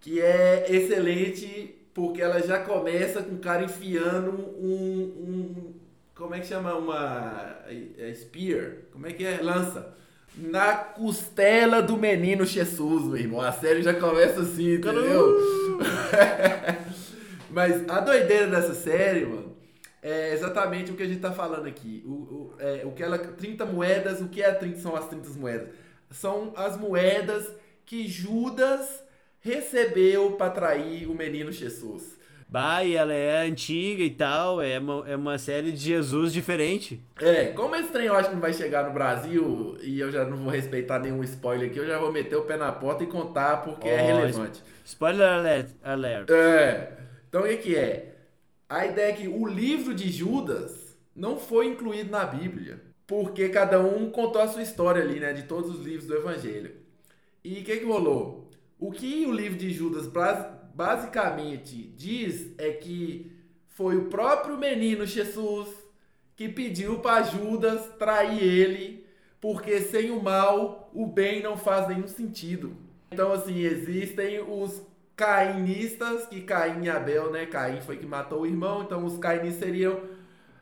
[0.00, 5.72] que é excelente porque ela já começa com o cara enfiando um, um
[6.20, 7.56] como é que chama uma
[7.96, 9.40] é, spear, como é que é?
[9.40, 9.96] Lança
[10.36, 13.40] na costela do menino Jesus, meu irmão.
[13.40, 15.38] A série já começa assim, entendeu?
[17.48, 19.56] Mas a doideira dessa série, mano,
[20.02, 22.04] é exatamente o que a gente tá falando aqui.
[22.06, 23.18] O, o, é, o que ela.
[23.18, 25.68] 30 moedas, o que é 30, são as 30 moedas?
[26.10, 27.50] São as moedas
[27.86, 29.02] que Judas
[29.40, 32.19] recebeu para trair o menino Jesus.
[32.50, 37.00] Bah, e ela é antiga e tal, é uma, é uma série de Jesus diferente.
[37.20, 40.24] É, como esse trem eu acho que não vai chegar no Brasil e eu já
[40.24, 43.06] não vou respeitar nenhum spoiler aqui, eu já vou meter o pé na porta e
[43.06, 44.64] contar porque é Ó, relevante.
[44.84, 45.68] Spoiler alert.
[45.84, 46.28] alert.
[46.28, 46.92] É.
[47.28, 48.16] Então o que, que é?
[48.68, 53.78] A ideia é que o livro de Judas não foi incluído na Bíblia, porque cada
[53.78, 56.72] um contou a sua história ali, né, de todos os livros do Evangelho.
[57.44, 58.50] E o que, que rolou?
[58.76, 60.08] O que o livro de Judas
[60.80, 63.30] basicamente diz é que
[63.66, 65.68] foi o próprio menino Jesus
[66.34, 69.06] que pediu para Judas trair ele,
[69.42, 72.74] porque sem o mal o bem não faz nenhum sentido.
[73.10, 74.80] Então, assim, existem os
[75.14, 77.44] cainistas, que Caim e Abel, né?
[77.44, 80.00] Caim foi que matou o irmão, então os cainistas seriam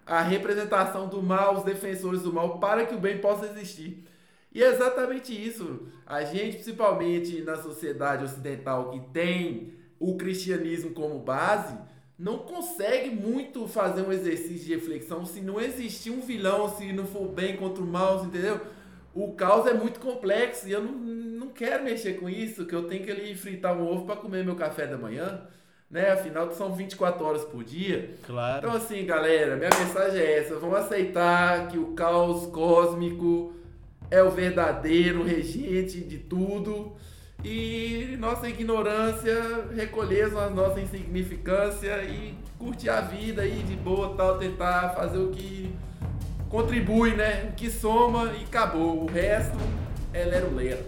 [0.05, 4.05] a representação do mal, os defensores do mal, para que o bem possa existir.
[4.53, 5.87] E é exatamente isso.
[6.05, 11.75] A gente, principalmente na sociedade ocidental que tem o cristianismo como base,
[12.19, 17.07] não consegue muito fazer um exercício de reflexão se não existir um vilão, se não
[17.07, 18.61] for bem contra o mal, entendeu?
[19.15, 22.85] O caos é muito complexo e eu não, não quero mexer com isso, que eu
[22.85, 25.43] tenho que ali fritar um ovo para comer meu café da manhã,
[25.91, 26.11] né?
[26.11, 28.11] Afinal, são 24 horas por dia.
[28.27, 28.67] Claro.
[28.67, 33.55] Então, assim, galera, minha mensagem é essa: vamos aceitar que o caos cósmico
[34.11, 36.97] é o verdadeiro regente de tudo
[37.45, 44.39] e nossa ignorância recolher a nossa insignificância e curtir a vida aí de boa, tal,
[44.39, 45.73] tentar fazer o que
[46.49, 47.51] contribui, né?
[47.51, 49.05] O que soma e acabou.
[49.05, 49.57] O resto
[50.13, 50.85] é lero-lero.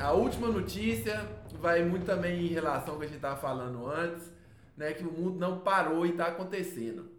[0.00, 1.24] A última notícia
[1.60, 4.32] vai muito também em relação ao que a gente estava falando antes,
[4.76, 4.92] né?
[4.92, 7.10] Que o mundo não parou e está acontecendo.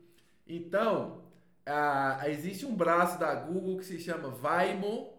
[0.45, 1.21] Então,
[1.65, 5.18] a, existe um braço da Google que se chama Waymo,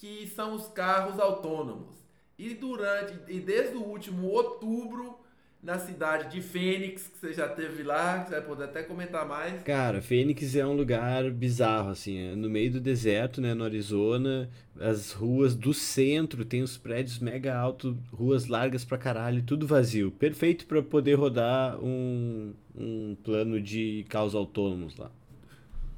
[0.00, 1.94] que são os carros autônomos.
[2.38, 5.20] E durante e desde o último outubro
[5.62, 9.28] na cidade de Fênix, que você já teve lá, que você vai poder até comentar
[9.28, 9.62] mais.
[9.62, 14.48] Cara, Fênix é um lugar bizarro, assim, é no meio do deserto, né, no Arizona,
[14.80, 20.10] as ruas do centro tem os prédios mega altos, ruas largas pra caralho, tudo vazio.
[20.10, 25.10] Perfeito para poder rodar um, um plano de carros autônomos lá.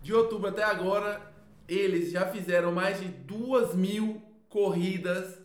[0.02, 1.31] De outubro até agora,
[1.72, 5.38] eles já fizeram mais de duas mil corridas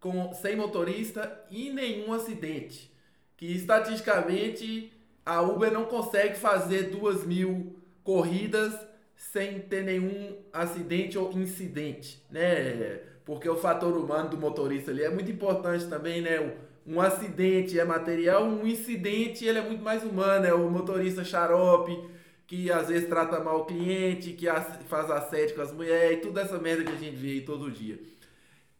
[0.00, 2.92] com, sem motorista e nenhum acidente.
[3.36, 4.92] Que estatisticamente
[5.24, 8.78] a Uber não consegue fazer duas mil corridas
[9.16, 13.00] sem ter nenhum acidente ou incidente, né?
[13.24, 16.54] Porque o fator humano do motorista ali é muito importante também, né?
[16.86, 21.98] Um acidente é material, um incidente ele é muito mais humano, é o motorista xarope,
[22.46, 24.46] que às vezes trata mal o cliente, que
[24.86, 27.70] faz assédio com as mulheres, e tudo essa merda que a gente vê aí todo
[27.70, 27.98] dia.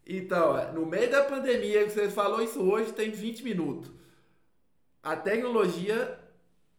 [0.05, 3.91] Então, no meio da pandemia, você falou isso hoje, tem 20 minutos.
[5.01, 6.19] A tecnologia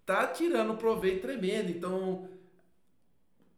[0.04, 1.70] tá tirando um proveito tremendo.
[1.70, 2.28] Então,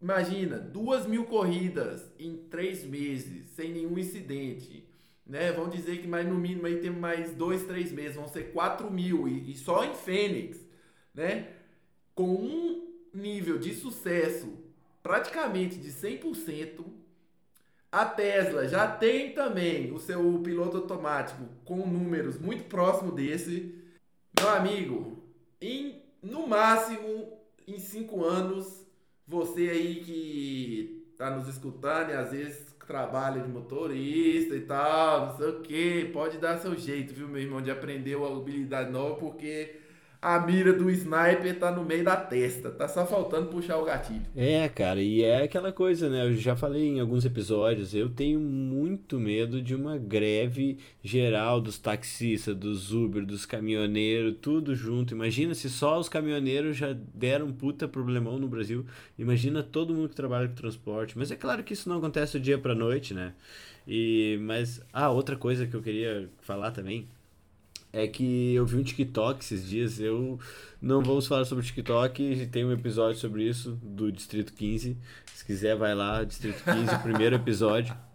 [0.01, 4.89] imagina, duas mil corridas em três meses, sem nenhum incidente.
[5.27, 5.53] Né?
[5.53, 8.91] Vamos dizer que mais no mínimo aí tem mais dois, três meses, vão ser 4
[8.91, 10.59] mil, e, e só em Fênix,
[11.15, 11.49] né?
[12.15, 14.59] Com um nível de sucesso
[15.03, 16.85] praticamente de 100%.
[17.91, 23.75] A Tesla já tem também o seu piloto automático com números muito próximo desse.
[24.39, 25.23] Meu amigo,
[25.61, 28.87] em no máximo em 5 anos,
[29.27, 35.37] você aí que tá nos escutando e às vezes trabalha de motorista e tal, não
[35.37, 39.17] sei o que, pode dar seu jeito, viu, meu irmão, de aprender uma habilidade nova,
[39.17, 39.77] porque
[40.21, 42.71] a mira do sniper tá no meio da testa.
[42.71, 44.23] Tá só faltando puxar o gatilho.
[44.35, 46.27] É, cara, e é aquela coisa, né?
[46.27, 51.79] Eu já falei em alguns episódios, eu tenho muito medo de uma greve geral dos
[51.79, 55.15] taxistas, dos Uber, dos caminhoneiros, tudo junto.
[55.15, 58.85] Imagina se só os caminhoneiros já deram um puta problemão no Brasil.
[59.17, 61.17] Imagina todo mundo que trabalha com transporte.
[61.17, 63.35] Mas é claro que isso não acontece do dia pra noite, né?
[63.87, 67.09] E, mas, ah, outra coisa que eu queria falar também
[67.99, 70.01] é que eu vi um TikTok esses dias.
[70.01, 70.39] Eu
[70.81, 74.97] não vamos falar sobre TikTok, tem um episódio sobre isso do Distrito 15.
[75.35, 78.08] Se quiser, vai lá, Distrito 15, primeiro episódio.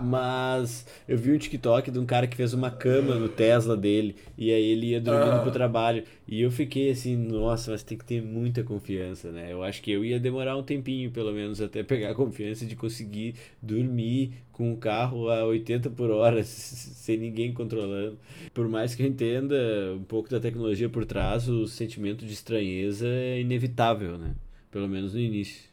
[0.00, 4.16] Mas eu vi um TikTok de um cara que fez uma cama no Tesla dele
[4.36, 5.52] e aí ele ia dormindo pro ah.
[5.52, 6.04] trabalho.
[6.26, 9.52] E eu fiquei assim, nossa, mas tem que ter muita confiança, né?
[9.52, 12.74] Eu acho que eu ia demorar um tempinho, pelo menos, até pegar a confiança de
[12.74, 18.18] conseguir dormir com o carro a 80 por hora, sem ninguém controlando.
[18.54, 19.56] Por mais que eu entenda
[19.94, 24.34] um pouco da tecnologia por trás, o sentimento de estranheza é inevitável, né?
[24.70, 25.71] Pelo menos no início.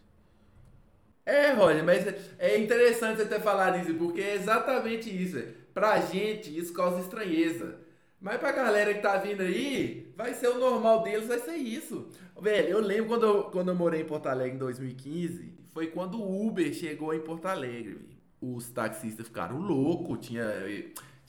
[1.30, 2.04] É, Roger, mas
[2.40, 5.40] é interessante você ter falado isso, porque é exatamente isso.
[5.76, 7.78] Pra gente, isso causa estranheza.
[8.20, 12.08] Mas pra galera que tá vindo aí, vai ser o normal deles, vai ser isso.
[12.42, 16.20] Velho, eu lembro quando eu, quando eu morei em Porto Alegre em 2015, foi quando
[16.20, 18.18] o Uber chegou em Porto Alegre.
[18.42, 20.52] Os taxistas ficaram loucos, tinha,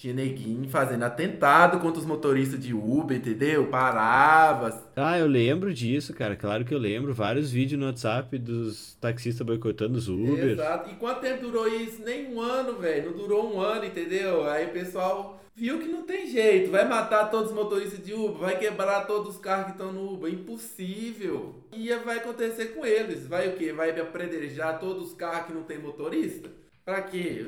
[0.01, 3.67] tinha neguinho fazendo atentado contra os motoristas de Uber, entendeu?
[3.67, 4.91] Parava.
[4.97, 6.35] Ah, eu lembro disso, cara.
[6.35, 7.13] Claro que eu lembro.
[7.13, 10.53] Vários vídeos no WhatsApp dos taxistas boicotando os Uber.
[10.53, 10.89] Exato.
[10.89, 12.03] E quanto tempo durou isso?
[12.03, 13.11] Nem um ano, velho.
[13.11, 14.49] Não durou um ano, entendeu?
[14.49, 16.71] Aí o pessoal viu que não tem jeito.
[16.71, 20.15] Vai matar todos os motoristas de Uber, vai quebrar todos os carros que estão no
[20.15, 20.33] Uber.
[20.33, 21.57] Impossível.
[21.75, 23.27] E vai acontecer com eles.
[23.27, 23.71] Vai o quê?
[23.71, 26.49] Vai apredrejar todos os carros que não tem motorista?
[26.91, 27.45] Pra quê?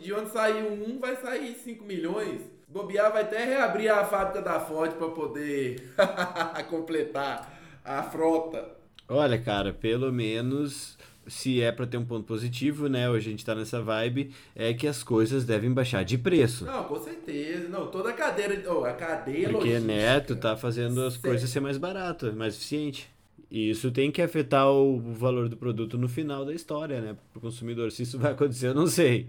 [0.00, 2.40] De onde saiu um, vai sair 5 milhões.
[2.66, 5.92] Bobear vai até reabrir a fábrica da Ford para poder
[6.70, 8.66] completar a frota.
[9.06, 13.10] Olha, cara, pelo menos se é para ter um ponto positivo, né?
[13.10, 16.64] Hoje a gente tá nessa vibe, é que as coisas devem baixar de preço.
[16.64, 17.68] Não, com certeza.
[17.68, 19.80] Não, toda a cadeira, oh, a cadeia Porque logística.
[19.80, 23.10] Neto tá fazendo as coisas ser mais baratas, mais eficiente.
[23.50, 27.16] Isso tem que afetar o valor do produto no final da história, né?
[27.32, 27.90] Pro consumidor.
[27.90, 29.26] Se isso vai acontecer, eu não sei.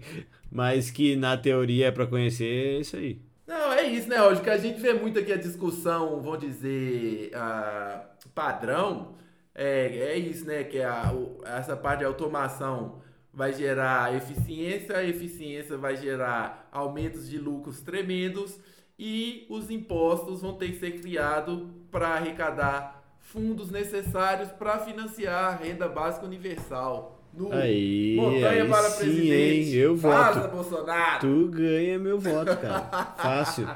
[0.52, 3.18] Mas que na teoria é para conhecer, é isso aí.
[3.46, 4.44] Não, é isso, né, Roger?
[4.44, 8.04] Que a gente vê muito aqui a discussão, vamos dizer, a
[8.34, 9.14] padrão.
[9.54, 10.64] É, é isso, né?
[10.64, 11.12] Que a,
[11.44, 13.00] essa parte de automação
[13.32, 18.58] vai gerar eficiência, a eficiência vai gerar aumentos de lucros tremendos
[18.98, 22.99] e os impostos vão ter que ser criados para arrecadar
[23.32, 27.16] fundos necessários para financiar a renda básica universal.
[27.32, 29.70] No aí, Montanha aí para sim, presidente.
[29.70, 29.74] Hein?
[29.74, 30.48] Eu voto.
[30.48, 31.20] Bolsonaro.
[31.20, 32.80] Tu ganha meu voto, cara.
[33.16, 33.68] Fácil.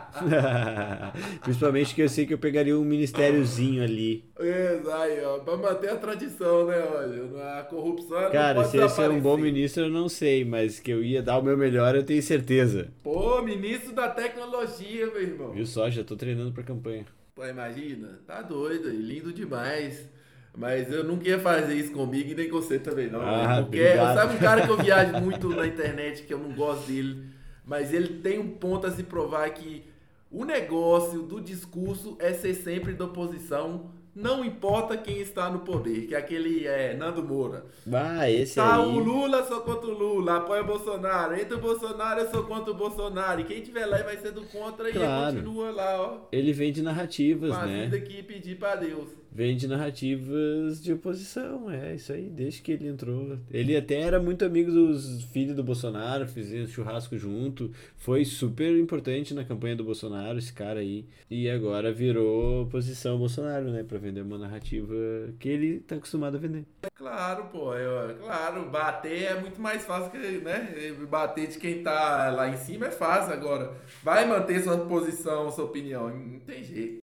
[1.41, 4.25] Principalmente que eu sei que eu pegaria um ministériozinho ali.
[4.41, 5.39] Exato, ó.
[5.39, 6.83] Pra manter a tradição, né?
[6.83, 10.91] Olha, a corrupção Cara, se esse é um bom ministro, eu não sei, mas que
[10.91, 12.89] eu ia dar o meu melhor, eu tenho certeza.
[13.05, 15.53] Pô, ministro da tecnologia, meu irmão.
[15.53, 17.07] Viu só, já tô treinando pra campanha.
[17.35, 20.09] Pô, imagina, tá doido, lindo demais.
[20.57, 23.21] Mas eu nunca ia fazer isso comigo e nem com você também, não.
[23.21, 24.15] Ah, porque obrigado.
[24.15, 27.27] sabe um cara que eu viajo muito na internet, que eu não gosto dele,
[27.65, 29.83] mas ele tem um ponto a se provar que
[30.31, 36.07] o negócio do discurso é ser sempre da oposição não importa quem está no poder,
[36.07, 37.65] que é aquele é, Nando Moura.
[37.93, 38.83] Ah, esse tá aí.
[38.83, 41.35] o Lula, sou contra o Lula, apoia o Bolsonaro.
[41.35, 43.41] Entre o Bolsonaro, eu sou contra o Bolsonaro.
[43.41, 45.33] E quem tiver lá vai ser do contra claro.
[45.33, 46.19] e continua lá, ó.
[46.31, 47.91] Ele vem de narrativas, Faz né?
[47.97, 52.87] aqui pedir para Deus vem de narrativas de oposição, é isso aí, desde que ele
[52.87, 53.37] entrou.
[53.51, 59.35] Ele até era muito amigo dos filhos do Bolsonaro, fizeram churrasco junto, foi super importante
[59.35, 61.05] na campanha do Bolsonaro, esse cara aí.
[61.29, 64.95] E agora virou oposição Bolsonaro, né, para vender uma narrativa
[65.41, 66.65] que ele tá acostumado a vender.
[66.95, 72.31] Claro, pô, eu, claro, bater é muito mais fácil que, né, bater de quem tá
[72.31, 73.73] lá em cima é fácil agora.
[74.03, 77.04] Vai manter sua posição, sua opinião, não tem jeito.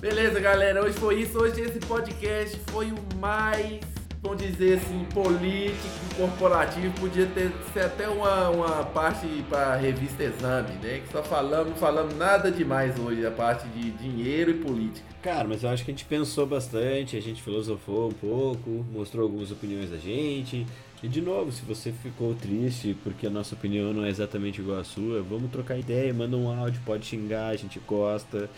[0.00, 0.82] Beleza, galera.
[0.82, 1.38] Hoje foi isso.
[1.38, 3.80] Hoje esse podcast foi o mais,
[4.22, 6.90] vamos dizer assim, político, corporativo.
[6.98, 11.02] Podia ter ser até uma, uma parte para revista Exame, né?
[11.04, 15.06] Que só falamos, falamos nada demais hoje, a parte de dinheiro e política.
[15.20, 19.24] Cara, mas eu acho que a gente pensou bastante, a gente filosofou um pouco, mostrou
[19.24, 20.66] algumas opiniões da gente.
[21.02, 24.78] E de novo, se você ficou triste porque a nossa opinião não é exatamente igual
[24.78, 28.48] à sua, vamos trocar ideia, manda um áudio, pode xingar, a gente gosta.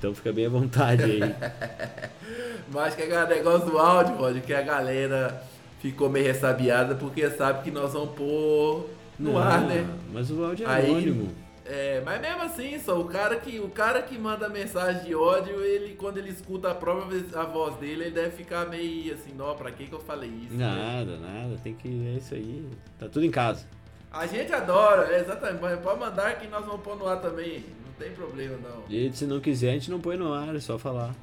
[0.00, 1.20] Então fica bem à vontade aí.
[2.72, 5.42] Mas que é negócio do áudio, pode que a galera
[5.78, 8.88] ficou meio ressabiada porque sabe que nós vamos pôr
[9.18, 9.86] no Não, ar, né?
[10.10, 11.34] Mas o áudio é aí, anônimo.
[11.66, 15.62] É, mas mesmo assim, só o cara que o cara que manda mensagem de ódio,
[15.62, 19.54] ele quando ele escuta a própria a voz dele, ele deve ficar meio assim, não,
[19.54, 20.56] pra que que eu falei isso?
[20.56, 21.42] Nada, né?
[21.42, 22.66] nada, tem que é isso aí.
[22.98, 23.66] Tá tudo em casa.
[24.12, 27.64] A gente adora, é, exatamente, pode mandar que nós vamos pôr no ar também
[28.00, 28.84] tem problema não.
[28.88, 31.14] E se não quiser, a gente não põe no ar, é só falar.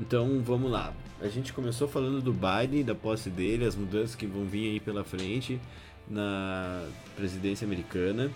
[0.00, 0.92] Então vamos lá.
[1.22, 4.80] A gente começou falando do Biden, da posse dele, as mudanças que vão vir aí
[4.80, 5.60] pela frente
[6.10, 6.84] na
[7.16, 8.30] presidência americana.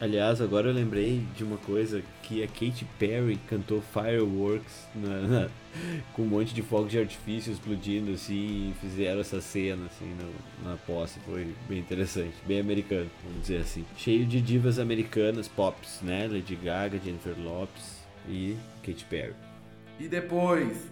[0.00, 5.48] Aliás, agora eu lembrei de uma coisa que a Katy Perry cantou Fireworks na, na,
[6.12, 10.14] com um monte de fogos de artifício explodindo assim, e fizeram essa cena assim
[10.62, 13.84] na, na posse, foi bem interessante, bem americano, vamos dizer assim.
[13.96, 16.28] Cheio de divas americanas, pops, né?
[16.30, 17.98] Lady Gaga, Jennifer Lopes
[18.28, 19.34] e Katy Perry.
[19.98, 20.90] E depois,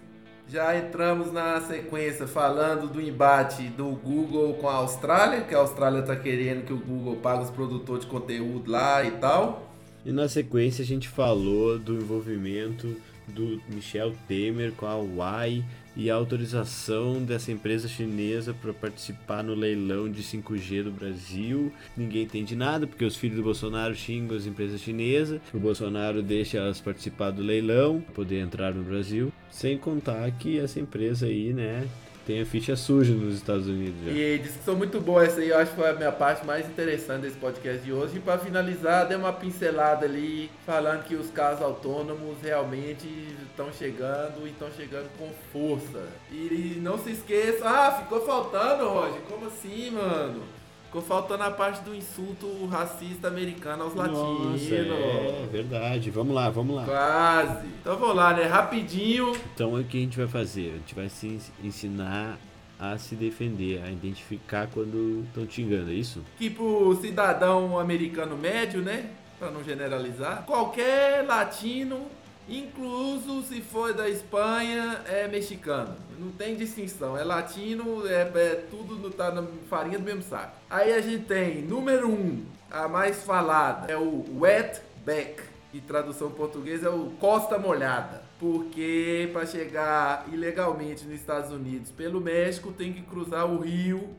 [0.49, 5.99] já entramos na sequência falando do embate do Google com a Austrália, que a Austrália
[5.99, 9.73] está querendo que o Google pague os produtores de conteúdo lá e tal.
[10.05, 12.95] E na sequência a gente falou do envolvimento
[13.27, 15.63] do Michel Temer com a Huawei
[15.95, 21.71] e a autorização dessa empresa chinesa para participar no leilão de 5G do Brasil.
[21.95, 25.41] Ninguém entende nada porque os filhos do Bolsonaro xingam as empresas chinesas.
[25.51, 29.33] O Bolsonaro deixa elas participar do leilão, poder entrar no Brasil.
[29.49, 31.87] Sem contar que essa empresa aí, né,
[32.27, 34.11] tem a ficha suja nos Estados Unidos já.
[34.11, 36.45] E diz que são muito boas essa aí, eu acho que foi a minha parte
[36.45, 38.17] mais interessante desse podcast de hoje.
[38.17, 43.07] E para finalizar, dei uma pincelada ali, falando que os carros autônomos realmente
[43.49, 46.03] estão chegando e estão chegando com força.
[46.29, 50.56] E não se esqueça, ah, ficou faltando, Roger, como assim, mano?
[50.87, 54.61] Ficou faltando a parte do insulto racista americano aos latinos.
[54.61, 56.09] Nossa, é verdade.
[56.09, 56.85] Vamos lá, vamos lá.
[56.85, 57.67] Quase.
[57.81, 58.43] Então vamos lá, né?
[58.45, 59.33] Rapidinho.
[59.53, 60.69] Então o que a gente vai fazer?
[60.69, 62.37] A gente vai se ensinar
[62.79, 66.23] a se defender, a identificar quando estão te xingando, é isso?
[66.37, 69.09] Que pro cidadão americano médio, né?
[69.37, 72.07] Pra não generalizar, qualquer latino
[72.47, 75.95] Incluso se for da Espanha, é mexicano.
[76.17, 77.17] Não tem distinção.
[77.17, 80.55] É latino, é, é tudo tá na farinha do mesmo saco.
[80.69, 85.43] Aí a gente tem, número um, a mais falada, é o wetback.
[85.73, 88.23] E tradução portuguesa é o costa molhada.
[88.39, 94.15] Porque para chegar ilegalmente nos Estados Unidos pelo México tem que cruzar o rio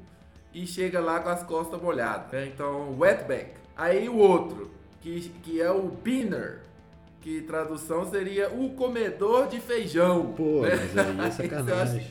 [0.53, 2.31] e chega lá com as costas molhadas.
[2.33, 2.51] Né?
[2.53, 3.53] Então, wetback.
[3.77, 4.71] Aí o outro,
[5.01, 6.68] que, que é o pinner
[7.29, 10.33] que tradução seria o comedor de feijão.
[10.33, 10.71] Pô, né?
[11.15, 12.07] mas aí é sacanagem.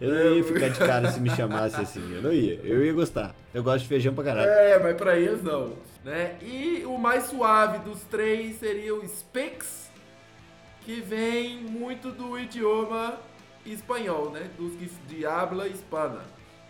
[0.00, 2.60] eu não ia ficar de cara se me chamasse assim, eu não ia.
[2.62, 3.34] Eu ia gostar.
[3.52, 4.48] Eu gosto de feijão pra caralho.
[4.48, 5.72] É, mas pra eles não.
[6.04, 6.36] Né?
[6.40, 9.90] E o mais suave dos três seria o Spix,
[10.82, 13.18] que vem muito do idioma
[13.66, 14.50] espanhol, né?
[14.56, 14.74] Dos
[15.08, 16.20] de habla hispana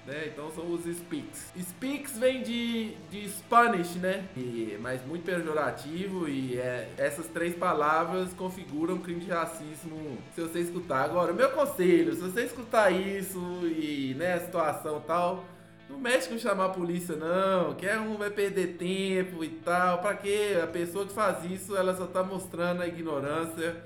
[0.06, 0.28] né?
[0.32, 1.52] Então são os speaks.
[1.58, 4.24] Speaks vem de, de Spanish, né?
[4.36, 10.60] E, mas muito pejorativo e é, essas três palavras configuram crime de racismo se você
[10.60, 11.04] escutar.
[11.04, 15.44] Agora, meu conselho, se você escutar isso e, né, a situação tal,
[15.88, 20.14] não mexe com chamar a polícia não, quer um vai perder tempo e tal, pra
[20.14, 20.58] quê?
[20.62, 23.76] A pessoa que faz isso, ela só tá mostrando a ignorância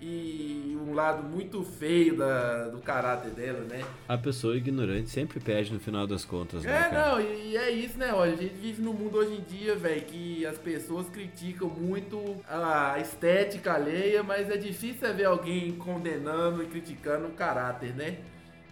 [0.00, 3.82] e um lado muito feio da, do caráter dela, né?
[4.06, 6.88] A pessoa ignorante sempre perde no final das contas, né?
[6.90, 8.12] É, não, e é isso, né?
[8.12, 12.36] Olha, a gente vive num mundo hoje em dia, velho, que as pessoas criticam muito
[12.48, 18.18] a estética alheia, mas é difícil ver alguém condenando e criticando o caráter, né?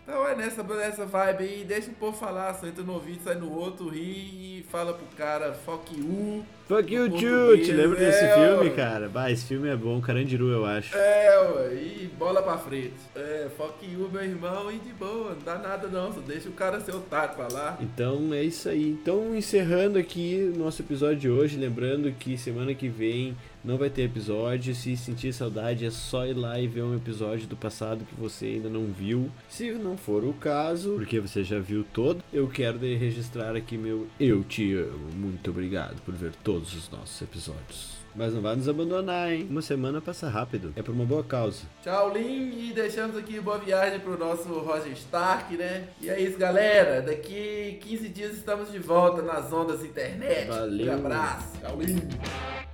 [0.07, 3.37] Então é nessa, nessa vibe aí, deixa o povo falar, só entra no ouvido, sai
[3.37, 6.45] no outro, ri e fala pro cara, fuck you.
[6.69, 9.09] Fuck you too, te lembra é, desse filme, cara?
[9.09, 10.95] Bah, esse filme é bom, Carandiru, eu acho.
[10.95, 12.93] É, ué, e bola pra frente.
[13.17, 16.53] É, fuck you, meu irmão, e de boa, não dá nada não, só deixa o
[16.53, 17.79] cara ser otário pra lá.
[17.81, 18.91] Então é isso aí.
[18.91, 23.35] Então, encerrando aqui o nosso episódio de hoje, lembrando que semana que vem
[23.65, 24.75] não vai ter episódio.
[24.75, 28.47] Se sentir saudade, é só ir lá e ver um episódio do passado que você
[28.47, 29.31] ainda não viu.
[29.49, 34.07] Se não for o caso, porque você já viu todo, eu quero registrar aqui meu
[34.21, 35.11] Eu Te Amo.
[35.15, 37.95] Muito obrigado por ver todos os nossos episódios.
[38.15, 39.47] Mas não vai nos abandonar, hein?
[39.51, 40.73] Uma semana passa rápido.
[40.77, 41.63] É por uma boa causa.
[41.83, 42.69] Tchau, Lin.
[42.69, 45.89] E deixamos aqui boa viagem pro nosso Roger Stark, né?
[46.01, 47.03] E é isso, galera.
[47.03, 50.47] Daqui 15 dias estamos de volta nas ondas internet.
[50.47, 50.93] Valeu.
[50.93, 51.59] Um abraço.
[51.61, 52.74] Tchau, Lin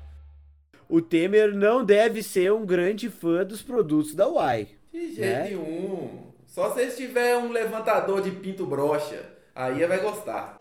[0.90, 4.66] o Temer não deve ser um grande fã dos produtos da Uai.
[4.92, 5.44] De jeito né?
[5.44, 6.32] nenhum.
[6.48, 9.24] Só se tiver um levantador de pinto brocha,
[9.54, 10.58] aí vai gostar.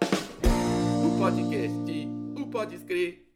[1.03, 2.07] O podcast,
[2.37, 3.28] o pode escrever.